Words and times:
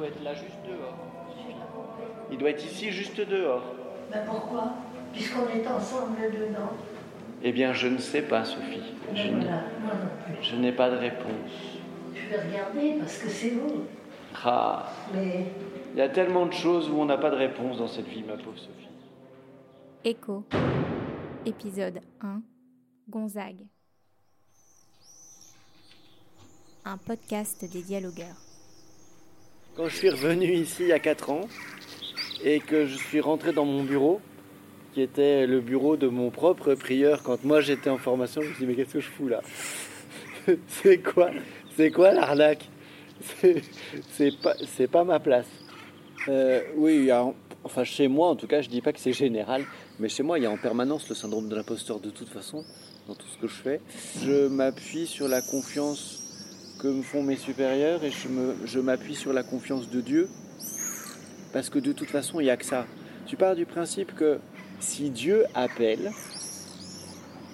doit 0.00 0.08
être 0.08 0.22
là 0.24 0.32
juste 0.34 0.56
dehors. 0.66 0.94
Il 2.32 2.38
doit 2.38 2.50
être 2.50 2.64
ici 2.64 2.90
juste 2.90 3.20
dehors. 3.20 3.62
Mais 4.10 4.22
pourquoi? 4.26 4.72
Puisqu'on 5.12 5.46
est 5.48 5.66
ensemble 5.66 6.16
dedans. 6.32 6.70
Eh 7.42 7.52
bien, 7.52 7.72
je 7.74 7.88
ne 7.88 7.98
sais 7.98 8.22
pas, 8.22 8.44
Sophie. 8.44 8.80
Je, 9.14 9.22
Ben 9.28 9.28
n- 9.28 9.40
voilà, 9.40 9.62
moi 9.82 9.92
non 9.94 10.34
plus. 10.34 10.42
je 10.42 10.56
n'ai 10.56 10.72
pas 10.72 10.88
de 10.90 10.96
réponse. 10.96 11.50
Je 12.14 12.28
vais 12.28 12.40
regarder? 12.48 12.94
Parce 12.98 13.18
que 13.18 13.28
c'est 13.28 13.50
vous. 13.50 13.84
Ah, 14.42 14.88
Mais 15.12 15.46
il 15.92 15.98
y 15.98 16.02
a 16.02 16.08
tellement 16.08 16.46
de 16.46 16.52
choses 16.52 16.88
où 16.88 16.94
on 16.94 17.04
n'a 17.04 17.18
pas 17.18 17.30
de 17.30 17.36
réponse 17.36 17.76
dans 17.78 17.88
cette 17.88 18.06
vie, 18.08 18.22
ma 18.22 18.34
pauvre 18.36 18.56
Sophie. 18.56 18.88
Écho, 20.04 20.44
épisode 21.44 22.00
1, 22.22 22.40
Gonzague. 23.10 23.66
Un 26.86 26.96
podcast 26.96 27.70
des 27.70 27.82
dialogueurs. 27.82 28.36
Quand 29.80 29.88
je 29.88 29.96
suis 29.96 30.10
revenu 30.10 30.52
ici 30.52 30.82
il 30.82 30.88
y 30.88 30.92
a 30.92 30.98
4 30.98 31.30
ans 31.30 31.48
et 32.44 32.60
que 32.60 32.84
je 32.84 32.96
suis 32.98 33.18
rentré 33.18 33.54
dans 33.54 33.64
mon 33.64 33.82
bureau, 33.82 34.20
qui 34.92 35.00
était 35.00 35.46
le 35.46 35.62
bureau 35.62 35.96
de 35.96 36.06
mon 36.06 36.28
propre 36.28 36.74
prieur 36.74 37.22
quand 37.22 37.42
moi 37.44 37.62
j'étais 37.62 37.88
en 37.88 37.96
formation, 37.96 38.42
je 38.42 38.48
me 38.48 38.52
suis 38.52 38.66
dit 38.66 38.70
mais 38.70 38.76
qu'est-ce 38.76 38.92
que 38.92 39.00
je 39.00 39.08
fous 39.08 39.28
là? 39.28 39.40
C'est 40.68 40.98
quoi? 40.98 41.30
C'est 41.78 41.90
quoi 41.90 42.12
l'arnaque? 42.12 42.68
C'est- 44.10 44.38
pas, 44.42 44.54
pas 44.92 45.04
ma 45.04 45.18
place. 45.18 45.48
Euh, 46.28 46.60
oui, 46.76 47.10
enfin 47.64 47.84
chez 47.84 48.06
moi 48.06 48.28
en 48.28 48.36
tout 48.36 48.46
cas, 48.46 48.60
je 48.60 48.68
dis 48.68 48.82
pas 48.82 48.92
que 48.92 49.00
c'est 49.00 49.14
général, 49.14 49.64
mais 49.98 50.10
chez 50.10 50.22
moi 50.22 50.38
il 50.38 50.42
y 50.42 50.46
a 50.46 50.50
en 50.50 50.58
permanence 50.58 51.08
le 51.08 51.14
syndrome 51.14 51.48
de 51.48 51.56
l'imposteur 51.56 52.00
de 52.00 52.10
toute 52.10 52.28
façon 52.28 52.66
dans 53.08 53.14
tout 53.14 53.28
ce 53.28 53.38
que 53.38 53.48
je 53.48 53.54
fais. 53.54 53.80
Je 54.22 54.46
m'appuie 54.46 55.06
sur 55.06 55.26
la 55.26 55.40
confiance 55.40 56.19
que 56.80 56.88
me 56.88 57.02
font 57.02 57.22
mes 57.22 57.36
supérieurs 57.36 58.02
et 58.04 58.10
je 58.10 58.28
me- 58.28 58.56
je 58.64 58.80
m'appuie 58.80 59.14
sur 59.14 59.32
la 59.32 59.42
confiance 59.42 59.88
de 59.90 60.00
Dieu 60.00 60.28
parce 61.52 61.68
que 61.68 61.78
de 61.78 61.92
toute 61.92 62.08
façon 62.10 62.40
il 62.40 62.44
n'y 62.44 62.50
a 62.50 62.56
que 62.56 62.64
ça. 62.64 62.86
Tu 63.26 63.36
pars 63.36 63.54
du 63.54 63.66
principe 63.66 64.14
que 64.14 64.38
si 64.80 65.10
Dieu 65.10 65.44
appelle, 65.54 66.10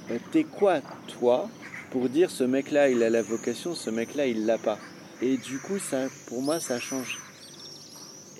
ben, 0.09 0.21
t'es 0.33 0.45
quoi 0.45 0.81
toi 1.19 1.49
pour 1.91 2.09
dire 2.09 2.31
ce 2.31 2.45
mec-là 2.45 2.89
il 2.89 3.03
a 3.03 3.11
la 3.11 3.23
vocation, 3.23 3.75
ce 3.75 3.91
mec-là 3.91 4.27
il 4.27 4.47
l'a 4.47 4.59
pas? 4.59 4.79
Et 5.21 5.37
du 5.39 5.59
coup 5.59 5.79
ça, 5.79 6.07
pour 6.27 6.41
moi 6.43 6.61
ça 6.61 6.79
change 6.79 7.19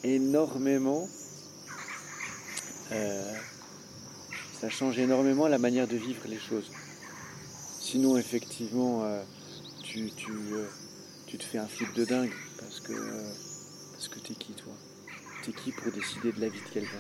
énormément. 0.05 1.09
euh, 2.93 3.33
ça 4.61 4.71
change 4.71 4.99
énormément 4.99 5.49
la 5.49 5.59
manière 5.59 5.89
de 5.89 5.97
vivre 5.97 6.23
les 6.29 6.39
choses. 6.39 6.71
Sinon 7.81 8.17
effectivement 8.17 9.05
euh, 9.05 9.21
tu, 9.97 10.11
tu, 10.11 10.31
euh, 10.53 10.67
tu 11.27 11.39
te 11.39 11.45
fais 11.45 11.57
un 11.57 11.67
flip 11.67 11.95
de 11.95 12.05
dingue 12.05 12.33
parce 12.59 12.81
que 12.81 12.93
euh, 12.93 13.33
parce 13.93 14.09
que 14.09 14.19
t'es 14.19 14.35
qui 14.35 14.53
toi? 14.53 14.75
T'es 15.43 15.53
qui 15.53 15.73
pour 15.73 15.91
décider 15.91 16.33
de 16.33 16.41
la 16.41 16.49
vie 16.49 16.61
de 16.61 16.69
quelqu'un? 16.69 16.99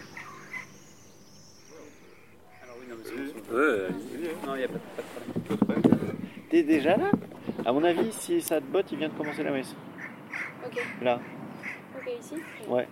Non, 4.46 4.54
il 4.54 4.58
n'y 4.58 4.64
a 4.64 4.68
pas, 4.68 4.78
pas 4.78 5.50
de 5.50 5.56
problème. 5.56 5.82
T'es 6.48 6.62
déjà 6.62 6.96
là? 6.96 7.10
À 7.66 7.72
mon 7.72 7.84
avis, 7.84 8.12
si 8.12 8.40
ça 8.40 8.60
te 8.60 8.66
botte, 8.66 8.86
il 8.92 8.98
vient 8.98 9.08
de 9.08 9.14
commencer 9.14 9.42
la 9.42 9.50
messe. 9.50 9.74
Ok, 10.64 10.82
Là, 11.02 11.20
ok, 11.96 12.12
ici? 12.18 12.34
Ouais. 12.66 12.88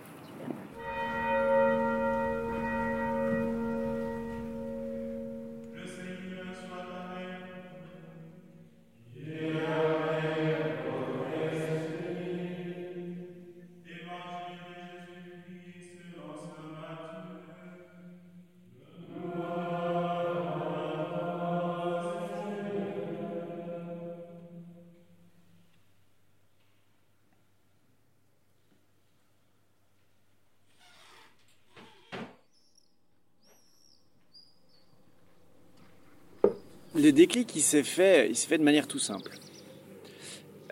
Déclic, 37.15 37.55
il 37.55 37.61
s'est 37.61 37.83
fait, 37.83 38.29
il 38.29 38.35
fait 38.35 38.59
de 38.59 38.63
manière 38.63 38.87
tout 38.87 38.99
simple. 38.99 39.31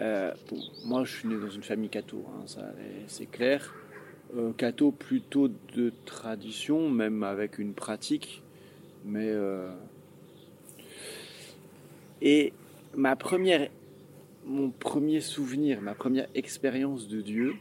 Euh, 0.01 0.31
moi, 0.85 1.03
je 1.03 1.17
suis 1.17 1.27
né 1.27 1.35
dans 1.39 1.49
une 1.49 1.63
famille 1.63 1.89
catho, 1.89 2.23
hein, 2.27 2.45
c'est 3.07 3.25
clair. 3.25 3.73
Euh, 4.35 4.51
catho 4.53 4.91
plutôt 4.91 5.47
de 5.47 5.93
tradition, 6.05 6.89
même 6.89 7.23
avec 7.23 7.59
une 7.59 7.73
pratique, 7.73 8.41
mais 9.05 9.29
euh, 9.29 9.69
et 12.21 12.51
ma 12.95 13.15
première, 13.15 13.69
mon 14.45 14.71
premier 14.71 15.21
souvenir, 15.21 15.81
ma 15.81 15.93
première 15.93 16.27
expérience 16.33 17.07
de 17.07 17.21
Dieu, 17.21 17.53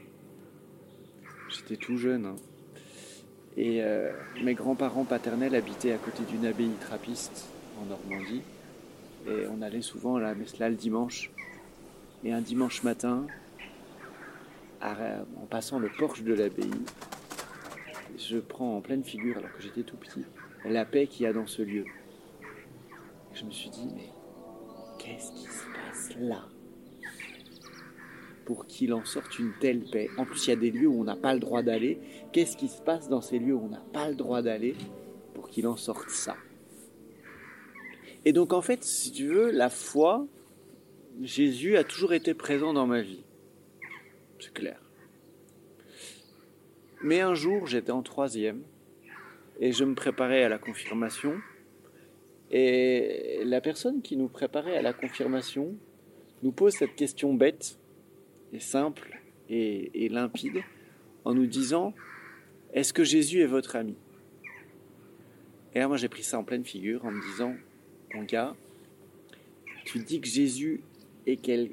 j'étais 1.51 1.77
tout 1.77 1.99
jeune, 1.99 2.25
hein, 2.25 2.37
et 3.57 3.83
euh, 3.83 4.11
mes 4.43 4.55
grands-parents 4.55 5.05
paternels 5.05 5.55
habitaient 5.55 5.93
à 5.93 5.99
côté 5.99 6.23
d'une 6.31 6.47
abbaye 6.47 6.71
trappiste 6.81 7.49
en 7.83 7.87
Normandie. 7.87 8.41
Et 9.27 9.47
on 9.51 9.63
allait 9.63 9.83
souvent 9.83 10.17
à 10.17 10.21
la 10.21 10.35
messe 10.35 10.59
là 10.59 10.69
le 10.69 10.75
dimanche. 10.75 11.31
Et 12.25 12.33
un 12.33 12.41
dimanche 12.41 12.83
matin, 12.83 13.27
en 14.83 15.47
passant 15.49 15.79
le 15.79 15.89
porche 15.89 16.23
de 16.23 16.35
l'abbaye, 16.35 16.71
je 18.19 18.39
prends 18.39 18.77
en 18.77 18.81
pleine 18.81 19.05
figure, 19.05 19.39
alors 19.39 19.53
que 19.53 19.63
j'étais 19.63 19.83
tout 19.83 19.97
petit, 19.97 20.25
la 20.65 20.85
paix 20.85 21.07
qu'il 21.07 21.25
y 21.25 21.27
a 21.27 21.33
dans 21.33 21.47
ce 21.47 21.63
lieu. 21.63 21.85
Je 23.35 23.45
me 23.45 23.51
suis 23.51 23.71
dit, 23.71 23.89
mais 23.95 24.11
qu'est-ce 24.99 25.33
qui 25.33 25.45
se 25.45 25.65
passe 25.73 26.17
là? 26.19 26.45
Pour 28.45 28.67
qu'il 28.67 28.93
en 28.93 29.05
sorte 29.05 29.39
une 29.39 29.53
telle 29.61 29.85
paix 29.91 30.11
En 30.19 30.25
plus, 30.25 30.47
il 30.47 30.51
y 30.51 30.53
a 30.53 30.57
des 30.57 30.71
lieux 30.71 30.89
où 30.89 31.01
on 31.01 31.05
n'a 31.05 31.17
pas 31.17 31.33
le 31.33 31.41
droit 31.41 31.63
d'aller. 31.63 32.01
Qu'est-ce 32.33 32.57
qui 32.57 32.69
se 32.69 32.83
passe 32.83 33.09
dans 33.09 33.21
ces 33.21 33.39
lieux 33.39 33.55
où 33.55 33.65
on 33.65 33.69
n'a 33.69 33.83
pas 33.93 34.09
le 34.09 34.15
droit 34.15 34.43
d'aller 34.43 34.75
pour 35.35 35.49
qu'il 35.49 35.67
en 35.67 35.77
sorte 35.77 36.11
ça? 36.11 36.37
Et 38.25 38.33
donc, 38.33 38.53
en 38.53 38.63
fait, 38.63 38.85
si 38.85 39.13
tu 39.13 39.27
veux, 39.27 39.51
la 39.51 39.69
foi, 39.69 40.27
Jésus 41.21 41.77
a 41.77 41.85
toujours 41.85 42.13
été 42.13 42.35
présent 42.35 42.73
dans 42.73 42.87
ma 42.87 43.03
vie. 43.03 43.25
C'est 44.39 44.53
clair. 44.53 44.81
Mais 47.03 47.21
un 47.21 47.35
jour, 47.35 47.67
j'étais 47.67 47.91
en 47.91 48.03
troisième 48.03 48.63
et 49.61 49.73
je 49.73 49.85
me 49.85 49.95
préparais 49.95 50.45
à 50.45 50.49
la 50.49 50.59
confirmation. 50.59 51.35
Et 52.51 53.43
la 53.45 53.61
personne 53.61 54.03
qui 54.03 54.17
nous 54.17 54.29
préparait 54.29 54.77
à 54.77 54.83
la 54.83 54.93
confirmation 54.93 55.75
nous 56.43 56.53
pose 56.53 56.75
cette 56.75 56.95
question 56.95 57.35
bête 57.35 57.79
et 58.53 58.61
simple 58.61 59.21
et, 59.49 60.09
limpide 60.09 60.63
en 61.25 61.35
nous 61.35 61.47
disant 61.47 61.93
Est-ce 62.73 62.93
que 62.93 63.05
Jésus 63.05 63.41
est 63.41 63.47
votre 63.47 63.77
ami? 63.77 63.97
Et 65.75 65.79
là, 65.79 65.89
moi, 65.89 65.97
j'ai 65.97 66.09
pris 66.09 66.23
ça 66.23 66.39
en 66.39 66.45
pleine 66.45 66.65
figure 66.65 67.05
en 67.05 67.11
me 67.11 67.21
disant 67.33 67.55
Gars, 68.21 68.55
tu 69.85 69.99
dis 69.99 70.21
que 70.21 70.29
Jésus 70.29 70.81
est 71.27 71.37
qu'elle 71.37 71.71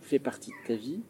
fait 0.00 0.18
partie 0.18 0.50
de 0.50 0.66
ta 0.66 0.74
vie, 0.74 1.00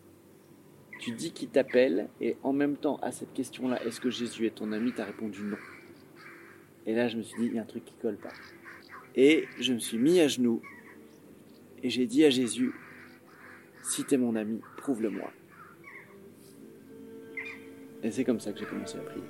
tu 0.98 1.12
dis 1.12 1.32
qu'il 1.32 1.48
t'appelle, 1.48 2.08
et 2.20 2.36
en 2.42 2.52
même 2.52 2.76
temps, 2.76 2.96
à 3.02 3.12
cette 3.12 3.32
question-là, 3.32 3.84
est-ce 3.84 4.00
que 4.00 4.10
Jésus 4.10 4.46
est 4.46 4.56
ton 4.56 4.72
ami 4.72 4.92
Tu 4.92 5.02
répondu 5.02 5.42
non. 5.42 5.56
Et 6.86 6.94
là, 6.94 7.08
je 7.08 7.16
me 7.16 7.22
suis 7.22 7.40
dit 7.40 7.46
Il 7.48 7.54
y 7.54 7.58
a 7.58 7.62
un 7.62 7.66
truc 7.66 7.84
qui 7.84 7.94
colle 8.00 8.16
pas. 8.16 8.32
Et 9.14 9.46
je 9.60 9.72
me 9.72 9.78
suis 9.78 9.98
mis 9.98 10.20
à 10.20 10.28
genoux 10.28 10.62
et 11.82 11.90
j'ai 11.90 12.06
dit 12.06 12.24
à 12.24 12.30
Jésus 12.30 12.72
Si 13.82 14.04
t'es 14.04 14.16
mon 14.16 14.34
ami, 14.36 14.60
prouve-le-moi. 14.78 15.30
Et 18.02 18.10
c'est 18.10 18.24
comme 18.24 18.40
ça 18.40 18.52
que 18.52 18.58
j'ai 18.58 18.66
commencé 18.66 18.96
à 18.96 19.00
prier. 19.00 19.24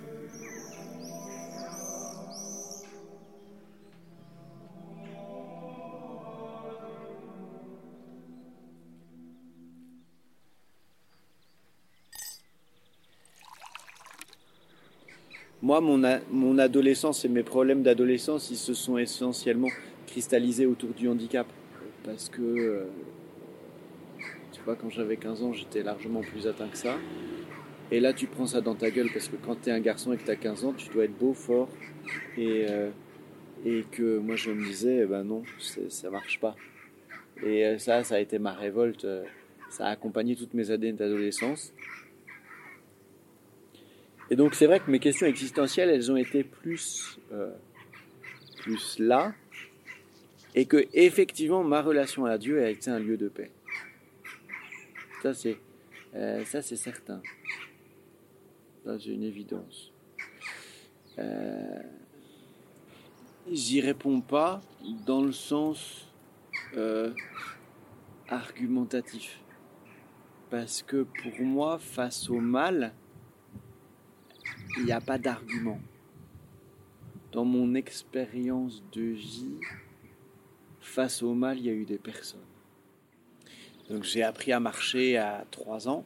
Moi, 15.61 15.81
mon, 15.81 16.59
adolescence 16.59 17.25
et 17.25 17.29
mes 17.29 17.43
problèmes 17.43 17.83
d'adolescence, 17.83 18.49
ils 18.53 18.57
se 18.57 18.75
sont 18.75 18.97
essentiellement 18.97 19.69
cristallisés 20.07 20.67
autour 20.67 20.91
du 20.91 21.09
handicap. 21.09 21.49
Parce 22.05 22.29
que, 22.29 22.41
euh, 22.41 22.85
tu 24.53 24.61
vois, 24.65 24.77
quand 24.77 24.89
j'avais 24.89 25.17
15 25.17 25.43
ans, 25.43 25.53
j'étais 25.53 25.83
largement 25.83 26.21
plus 26.21 26.47
atteint 26.47 26.69
que 26.69 26.79
ça. 26.79 26.97
Et 27.91 27.99
là, 27.99 28.13
tu 28.13 28.29
prends 28.29 28.47
ça 28.47 28.61
dans 28.61 28.77
ta 28.77 28.91
gueule 28.91 29.09
parce 29.13 29.29
que 29.29 29.35
quand 29.35 29.57
tu 29.61 29.71
es 29.71 29.73
un 29.73 29.81
garçon 29.81 30.13
et 30.13 30.17
que 30.17 30.25
tu 30.25 30.31
as 30.31 30.37
15 30.37 30.65
ans, 30.65 30.75
tu 30.75 30.91
dois 30.91 31.05
être 31.05 31.19
beau, 31.19 31.35
fort. 31.35 31.69
Et, 32.37 32.67
euh, 32.69 32.91
que 33.91 34.19
moi, 34.19 34.37
je 34.37 34.53
me 34.53 34.65
disais, 34.65 35.01
eh 35.03 35.07
ben 35.07 35.25
non, 35.25 35.43
ça 35.89 36.09
marche 36.09 36.39
pas. 36.39 36.55
Et 37.43 37.67
euh, 37.67 37.79
ça, 37.79 38.05
ça 38.05 38.15
a 38.15 38.21
été 38.21 38.39
ma 38.39 38.53
révolte. 38.53 39.07
Ça 39.71 39.87
a 39.87 39.91
accompagné 39.91 40.37
toutes 40.37 40.55
mes 40.55 40.71
années 40.71 40.93
d'adolescence. 40.93 41.73
Et 44.31 44.37
donc 44.37 44.55
c'est 44.55 44.67
vrai 44.67 44.81
que 44.81 44.91
mes 44.91 44.99
questions 44.99 45.27
existentielles, 45.27 45.89
elles 45.89 46.13
ont 46.13 46.17
été 46.17 46.45
plus, 46.45 47.19
euh, 47.33 47.51
plus 48.59 48.99
là, 48.99 49.35
et 50.55 50.67
que 50.67 50.87
effectivement 50.93 51.65
ma 51.65 51.81
relation 51.81 52.27
à 52.27 52.37
Dieu 52.37 52.63
a 52.63 52.69
été 52.69 52.91
un 52.91 52.99
lieu 52.99 53.17
de 53.17 53.29
paix. 53.29 53.51
Ça 55.23 55.33
c'est, 55.33 55.59
euh, 56.15 56.45
ça 56.45 56.61
c'est 56.61 56.77
certain. 56.77 57.23
Ça 58.85 58.99
c'est 58.99 59.11
une 59.11 59.25
évidence. 59.25 59.93
Euh, 61.19 61.83
J'y 63.51 63.81
réponds 63.81 64.21
pas 64.21 64.61
dans 65.07 65.23
le 65.23 65.33
sens 65.33 66.05
argumentatif. 68.29 69.41
Parce 70.51 70.83
que 70.83 71.03
pour 71.23 71.41
moi, 71.41 71.79
face 71.79 72.31
au 72.31 72.41
mal, 72.41 72.93
il 74.79 74.85
n'y 74.85 74.93
a 74.93 75.01
pas 75.01 75.19
d'argument. 75.19 75.81
Dans 77.33 77.45
mon 77.45 77.75
expérience 77.75 78.83
de 78.93 79.03
vie, 79.03 79.59
face 80.81 81.23
au 81.23 81.35
mal, 81.35 81.59
il 81.59 81.67
y 81.67 81.69
a 81.69 81.73
eu 81.73 81.85
des 81.85 81.99
personnes. 81.99 82.41
Donc 83.91 84.05
j'ai 84.05 84.23
appris 84.23 84.53
à 84.53 84.61
marcher 84.61 85.17
à 85.17 85.45
3 85.51 85.89
ans, 85.89 86.05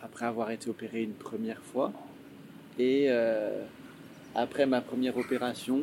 après 0.00 0.26
avoir 0.26 0.50
été 0.50 0.68
opéré 0.70 1.02
une 1.02 1.14
première 1.14 1.62
fois. 1.62 1.92
Et 2.78 3.06
euh, 3.08 3.64
après 4.34 4.66
ma 4.66 4.80
première 4.80 5.16
opération, 5.16 5.82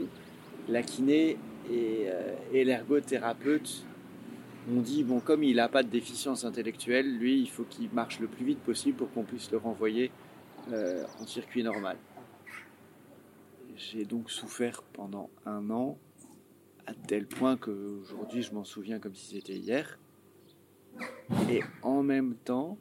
la 0.70 0.84
kiné 0.84 1.38
et, 1.72 2.06
euh, 2.08 2.34
et 2.54 2.64
l'ergothérapeute 2.64 3.86
m'ont 4.68 4.82
dit 4.82 5.04
bon 5.04 5.20
comme 5.20 5.44
il 5.44 5.56
n'a 5.56 5.70
pas 5.70 5.84
de 5.84 5.90
déficience 5.90 6.46
intellectuelle, 6.46 7.18
lui 7.18 7.40
il 7.40 7.50
faut 7.50 7.64
qu'il 7.64 7.90
marche 7.92 8.20
le 8.20 8.28
plus 8.28 8.46
vite 8.46 8.60
possible 8.60 8.98
pour 8.98 9.12
qu'on 9.12 9.24
puisse 9.24 9.50
le 9.52 9.58
renvoyer 9.58 10.12
euh, 10.72 11.06
en 11.20 11.28
circuit 11.28 11.64
normal. 11.64 11.98
J'ai 13.76 14.06
donc 14.06 14.30
souffert 14.30 14.84
pendant 14.84 15.30
un 15.46 15.70
an 15.70 15.98
à 16.86 16.94
tel 16.94 17.28
point 17.28 17.58
qu'aujourd'hui 17.58 18.42
je 18.42 18.54
m'en 18.54 18.64
souviens 18.64 19.00
comme 19.00 19.16
si 19.16 19.36
c'était 19.36 19.58
hier. 19.58 20.00
Et 21.50 21.62
en 21.82 22.04
même 22.04 22.36
temps, 22.36 22.78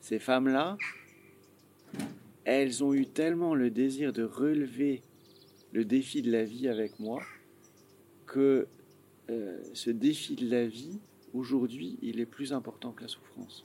ces 0.00 0.18
femmes-là, 0.18 0.76
elles 2.44 2.82
ont 2.82 2.94
eu 2.94 3.06
tellement 3.06 3.54
le 3.54 3.70
désir 3.70 4.12
de 4.12 4.22
relever 4.22 5.02
le 5.72 5.84
défi 5.84 6.22
de 6.22 6.30
la 6.30 6.44
vie 6.44 6.68
avec 6.68 6.98
moi 6.98 7.22
que 8.26 8.66
euh, 9.28 9.60
ce 9.74 9.90
défi 9.90 10.34
de 10.36 10.50
la 10.50 10.66
vie, 10.66 10.98
aujourd'hui, 11.32 11.98
il 12.02 12.20
est 12.20 12.26
plus 12.26 12.52
important 12.52 12.92
que 12.92 13.02
la 13.02 13.08
souffrance. 13.08 13.64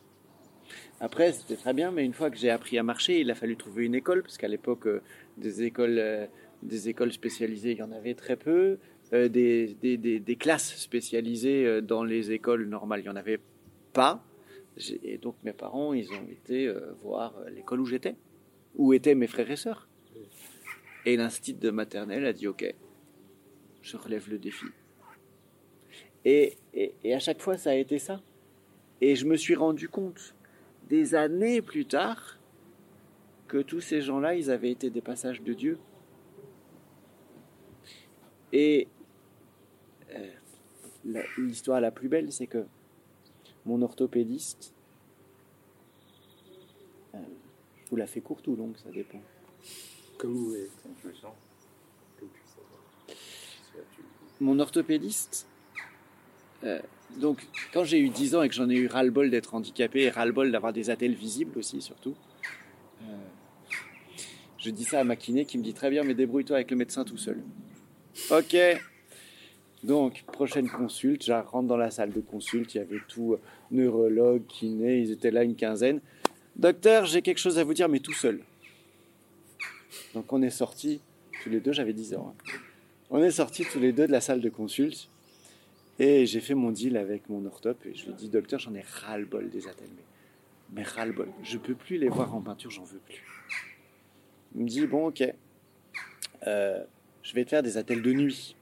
Après, 1.00 1.32
c'était 1.34 1.56
très 1.56 1.74
bien, 1.74 1.92
mais 1.92 2.06
une 2.06 2.14
fois 2.14 2.30
que 2.30 2.38
j'ai 2.38 2.50
appris 2.50 2.78
à 2.78 2.84
marcher, 2.84 3.20
il 3.20 3.32
a 3.32 3.36
fallu 3.36 3.56
trouver 3.56 3.86
une 3.86 3.96
école, 3.96 4.22
parce 4.22 4.38
qu'à 4.38 4.48
l'époque, 4.48 4.88
euh, 4.88 5.02
des, 5.38 5.64
écoles, 5.64 5.98
euh, 6.00 6.26
des 6.64 6.90
écoles 6.90 7.12
spécialisées, 7.12 7.72
il 7.72 7.78
y 7.78 7.84
en 7.84 7.92
avait 7.92 8.16
très 8.16 8.36
peu. 8.36 8.78
Euh, 9.14 9.28
des, 9.28 9.76
des, 9.82 9.98
des, 9.98 10.36
classes 10.36 10.76
spécialisées 10.78 11.82
dans 11.82 12.04
les 12.04 12.32
écoles 12.32 12.66
normales, 12.68 13.02
il 13.02 13.04
n'y 13.04 13.10
en 13.10 13.16
avait 13.16 13.40
pas. 13.94 14.24
Et 15.04 15.18
donc 15.20 15.36
mes 15.44 15.54
parents, 15.54 15.94
ils 15.94 16.10
ont 16.12 16.28
été 16.30 16.74
voir 17.02 17.34
l'école 17.54 17.80
où 17.82 17.86
j'étais, 17.86 18.16
où 18.76 18.94
étaient 18.94 19.16
mes 19.16 19.28
frères 19.28 19.50
et 19.50 19.56
sœurs. 19.56 19.88
Et 21.06 21.18
l'instit 21.18 21.54
de 21.54 21.70
maternelle 21.70 22.26
a 22.26 22.34
dit, 22.34 22.48
OK, 22.48 22.66
je 23.84 23.98
relève 23.98 24.28
le 24.30 24.40
défi. 24.40 24.66
Et, 26.26 26.58
et, 26.74 27.14
à 27.14 27.20
chaque 27.20 27.40
fois, 27.40 27.58
ça 27.58 27.70
a 27.70 27.76
été 27.76 28.00
ça. 28.00 28.22
Et 29.00 29.16
je 29.16 29.26
me 29.26 29.38
suis 29.38 29.54
rendu 29.54 29.88
compte, 29.88 30.35
des 30.90 31.16
années 31.16 31.62
plus 31.62 31.86
tard, 31.86 32.38
que 33.48 33.58
tous 33.58 33.82
ces 33.82 34.02
gens-là, 34.02 34.36
ils 34.36 34.50
avaient 34.50 34.72
été 34.72 34.90
des 34.90 35.02
passages 35.02 35.42
de 35.42 35.54
Dieu. 35.54 35.78
Et 38.52 38.88
euh, 40.14 40.32
l'histoire 41.38 41.82
la 41.82 41.92
plus 41.92 42.10
belle, 42.10 42.32
c'est 42.32 42.48
que 42.48 42.66
mon 43.66 43.82
orthopédiste, 43.82 44.74
euh, 47.14 47.20
je 47.84 47.90
vous 47.90 47.96
la 47.96 48.08
fais 48.08 48.22
courte 48.22 48.48
ou 48.48 48.56
longue, 48.56 48.78
ça 48.78 48.92
dépend. 48.92 49.22
Comme 50.18 50.34
vous 50.34 50.46
voulez. 50.46 50.70
Mon 54.40 54.60
orthopédiste, 54.60 55.48
euh, 56.64 56.80
donc 57.18 57.46
quand 57.74 57.84
j'ai 57.84 58.00
eu 58.00 58.10
10 58.10 58.36
ans 58.36 58.42
et 58.42 58.50
que 58.50 58.56
j'en 58.56 58.70
ai 58.70 58.76
eu 58.76 58.88
ras-le-bol 58.88 59.30
d'être 59.30 59.54
handicapé 59.54 60.04
et 60.04 60.10
ras-le-bol 60.10 60.52
d'avoir 60.52 60.74
des 60.74 60.90
attelles 60.90 61.14
visibles 61.14 61.58
aussi, 61.58 61.82
surtout, 61.82 62.16
euh, 63.04 63.06
je 64.58 64.70
dis 64.70 64.84
ça 64.84 65.00
à 65.00 65.04
ma 65.04 65.16
kiné 65.16 65.46
qui 65.46 65.58
me 65.58 65.64
dit 65.64 65.74
très 65.74 65.90
bien, 65.90 66.04
mais 66.04 66.14
débrouille-toi 66.14 66.58
avec 66.58 66.72
le 66.72 66.78
médecin 66.78 67.04
tout 67.04 67.18
seul. 67.18 67.42
Ok. 68.32 68.56
Donc, 69.84 70.24
prochaine 70.24 70.68
consulte, 70.68 71.24
je 71.26 71.32
rentre 71.32 71.68
dans 71.68 71.78
la 71.78 71.92
salle 71.92 72.12
de 72.12 72.20
consulte, 72.20 72.74
il 72.74 72.78
y 72.80 72.82
avait 72.82 73.02
tout, 73.08 73.38
neurologue, 73.70 74.46
kiné, 74.48 75.00
ils 75.00 75.12
étaient 75.12 75.30
là 75.30 75.44
une 75.44 75.56
quinzaine. 75.56 76.02
Docteur, 76.56 77.06
j'ai 77.06 77.22
quelque 77.22 77.38
chose 77.38 77.60
à 77.60 77.64
vous 77.64 77.74
dire, 77.74 77.88
mais 77.88 78.00
tout 78.00 78.14
seul. 78.14 78.42
Donc 80.16 80.32
on 80.34 80.42
est 80.42 80.50
sortis, 80.50 81.02
tous 81.44 81.50
les 81.50 81.60
deux, 81.60 81.72
j'avais 81.72 81.94
10 81.94 82.16
ans. 82.16 82.34
Hein. 82.34 82.52
On 83.12 83.22
est 83.22 83.32
sortis 83.32 83.66
tous 83.66 83.80
les 83.80 83.92
deux 83.92 84.08
de 84.08 84.12
la 84.12 84.22
salle 84.22 84.42
de 84.42 84.50
consulte 84.50 85.10
et 85.98 86.26
j'ai 86.26 86.42
fait 86.42 86.56
mon 86.56 86.72
deal 86.72 86.98
avec 86.98 87.30
mon 87.30 87.46
orthop 87.46 87.86
et 87.86 87.94
je 87.94 88.06
lui 88.06 88.12
ai 88.12 88.16
dit, 88.16 88.30
docteur, 88.30 88.60
j'en 88.60 88.74
ai 88.74 88.82
ras-le-bol 88.82 89.50
des 89.50 89.68
attelles, 89.68 89.90
mais, 89.96 90.04
mais 90.74 90.84
ras-le-bol. 90.84 91.30
Je 91.44 91.58
peux 91.58 91.76
plus 91.76 91.98
les 91.98 92.10
voir 92.10 92.36
en 92.36 92.42
peinture, 92.42 92.72
j'en 92.72 92.84
veux 92.84 93.00
plus. 93.00 93.24
Il 94.56 94.64
me 94.64 94.68
dit, 94.68 94.86
bon, 94.86 95.08
ok, 95.08 95.24
euh, 96.48 96.84
je 97.24 97.34
vais 97.34 97.46
te 97.46 97.50
faire 97.50 97.64
des 97.64 97.78
attelles 97.78 98.02
de 98.02 98.14
nuit. 98.14 98.56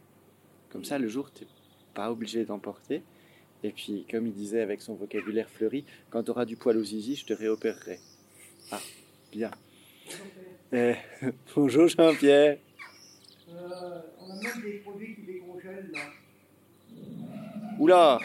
Comme 0.69 0.85
ça, 0.85 0.97
le 0.97 1.07
jour, 1.07 1.31
tu 1.31 1.44
n'es 1.44 1.50
pas 1.94 2.12
obligé 2.12 2.45
d'emporter. 2.45 3.03
Et 3.63 3.71
puis, 3.71 4.06
comme 4.09 4.27
il 4.27 4.33
disait 4.33 4.62
avec 4.62 4.81
son 4.81 4.94
vocabulaire 4.94 5.50
fleuri, 5.50 5.86
quand 6.09 6.24
tu 6.24 6.31
auras 6.31 6.45
du 6.45 6.56
poil 6.56 6.77
aux 6.77 6.83
zizi, 6.83 7.15
je 7.15 7.25
te 7.25 7.33
réopérerai. 7.33 8.00
Ah, 8.71 8.79
bien. 9.31 9.51
Euh, 10.74 10.94
bonjour 11.56 11.88
Jean-Pierre. 11.88 12.57
Euh, 13.50 14.01
on 14.19 14.31
a 14.31 14.36
même 14.36 14.63
des 14.63 14.79
produits 14.79 15.15
qui 15.15 15.21
décongèlent 15.21 15.91
là. 15.94 16.00
Oula. 17.80 18.20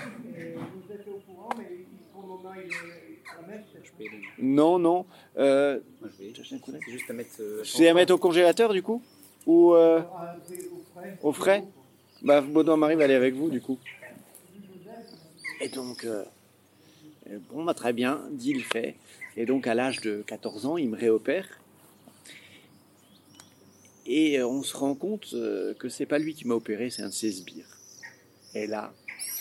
Non, 4.39 4.79
non. 4.79 5.07
Euh. 5.37 5.81
C'est 7.65 7.89
à 7.89 7.95
mettre. 7.95 8.15
au 8.15 8.19
congélateur 8.19 8.73
du 8.73 8.83
coup 8.83 9.03
Ou 9.47 9.75
euh, 9.75 10.01
au 11.23 11.33
frais. 11.33 11.65
Bah, 12.23 12.41
Baudouin 12.41 12.77
Marie 12.77 12.97
va 12.97 13.05
aller 13.05 13.15
avec 13.15 13.35
vous 13.35 13.51
du 13.51 13.61
coup. 13.61 13.79
Et 15.61 15.69
donc, 15.69 16.05
euh, 16.05 16.25
bon, 17.51 17.65
bah, 17.65 17.75
très 17.75 17.93
bien, 17.93 18.21
dit 18.31 18.55
le 18.55 18.63
fait. 18.63 18.95
Et 19.37 19.45
donc, 19.45 19.67
à 19.67 19.75
l'âge 19.75 20.01
de 20.01 20.23
14 20.27 20.67
ans, 20.67 20.77
il 20.77 20.89
me 20.89 20.97
réopère. 20.97 21.47
Et 24.07 24.43
on 24.43 24.63
se 24.63 24.77
rend 24.77 24.95
compte 24.95 25.35
que 25.79 25.89
c'est 25.89 26.07
pas 26.07 26.19
lui 26.19 26.35
qui 26.35 26.47
m'a 26.47 26.55
opéré, 26.55 26.91
c'est 26.91 27.03
un 27.03 27.09
de 27.09 27.13
ses 27.13 27.31
sbires. 27.31 27.67
Et 28.55 28.67
là, 28.67 28.93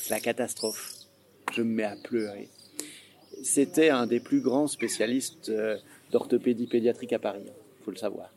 c'est 0.08 0.14
la 0.14 0.20
catastrophe. 0.22 0.94
Je 1.54 1.62
me 1.62 1.76
mets 1.76 1.84
à 1.84 1.98
pleurer. 1.98 2.50
C'était 3.44 3.90
un 3.90 4.08
des 4.08 4.22
plus 4.22 4.40
grands 4.40 4.68
spécialistes 4.68 5.50
euh, 5.50 5.78
d'orthopédie 6.12 6.68
pédiatrique 6.68 7.12
à 7.12 7.20
Paris, 7.20 7.44
faut 7.84 7.92
le 7.92 7.98
savoir. 7.98 8.32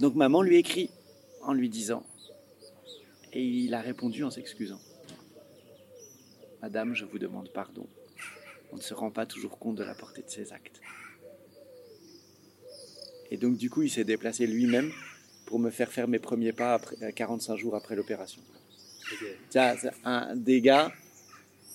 Donc 0.00 0.16
maman 0.16 0.42
lui 0.42 0.56
écrit 0.56 0.90
en 1.42 1.52
lui 1.52 1.68
disant, 1.68 2.04
et 3.32 3.42
il 3.42 3.72
a 3.74 3.80
répondu 3.80 4.24
en 4.24 4.30
s'excusant. 4.30 4.80
Madame, 6.60 6.94
je 6.94 7.04
vous 7.04 7.18
demande 7.18 7.48
pardon. 7.50 7.86
On 8.72 8.76
ne 8.76 8.82
se 8.82 8.94
rend 8.94 9.10
pas 9.10 9.24
toujours 9.24 9.58
compte 9.58 9.76
de 9.76 9.84
la 9.84 9.94
portée 9.94 10.22
de 10.22 10.30
ses 10.30 10.52
actes. 10.52 10.80
Et 13.30 13.36
donc 13.36 13.56
du 13.56 13.70
coup, 13.70 13.82
il 13.82 13.90
s'est 13.90 14.04
déplacé 14.04 14.46
lui-même 14.48 14.90
pour 15.46 15.60
me 15.60 15.70
faire 15.70 15.92
faire 15.92 16.08
mes 16.08 16.18
premiers 16.18 16.52
pas 16.52 16.74
après, 16.74 16.96
euh, 17.02 17.12
45 17.12 17.56
jours 17.56 17.76
après 17.76 17.94
l'opération. 17.94 18.42
C'est 19.50 19.90
un 20.04 20.36
dégât, 20.36 20.90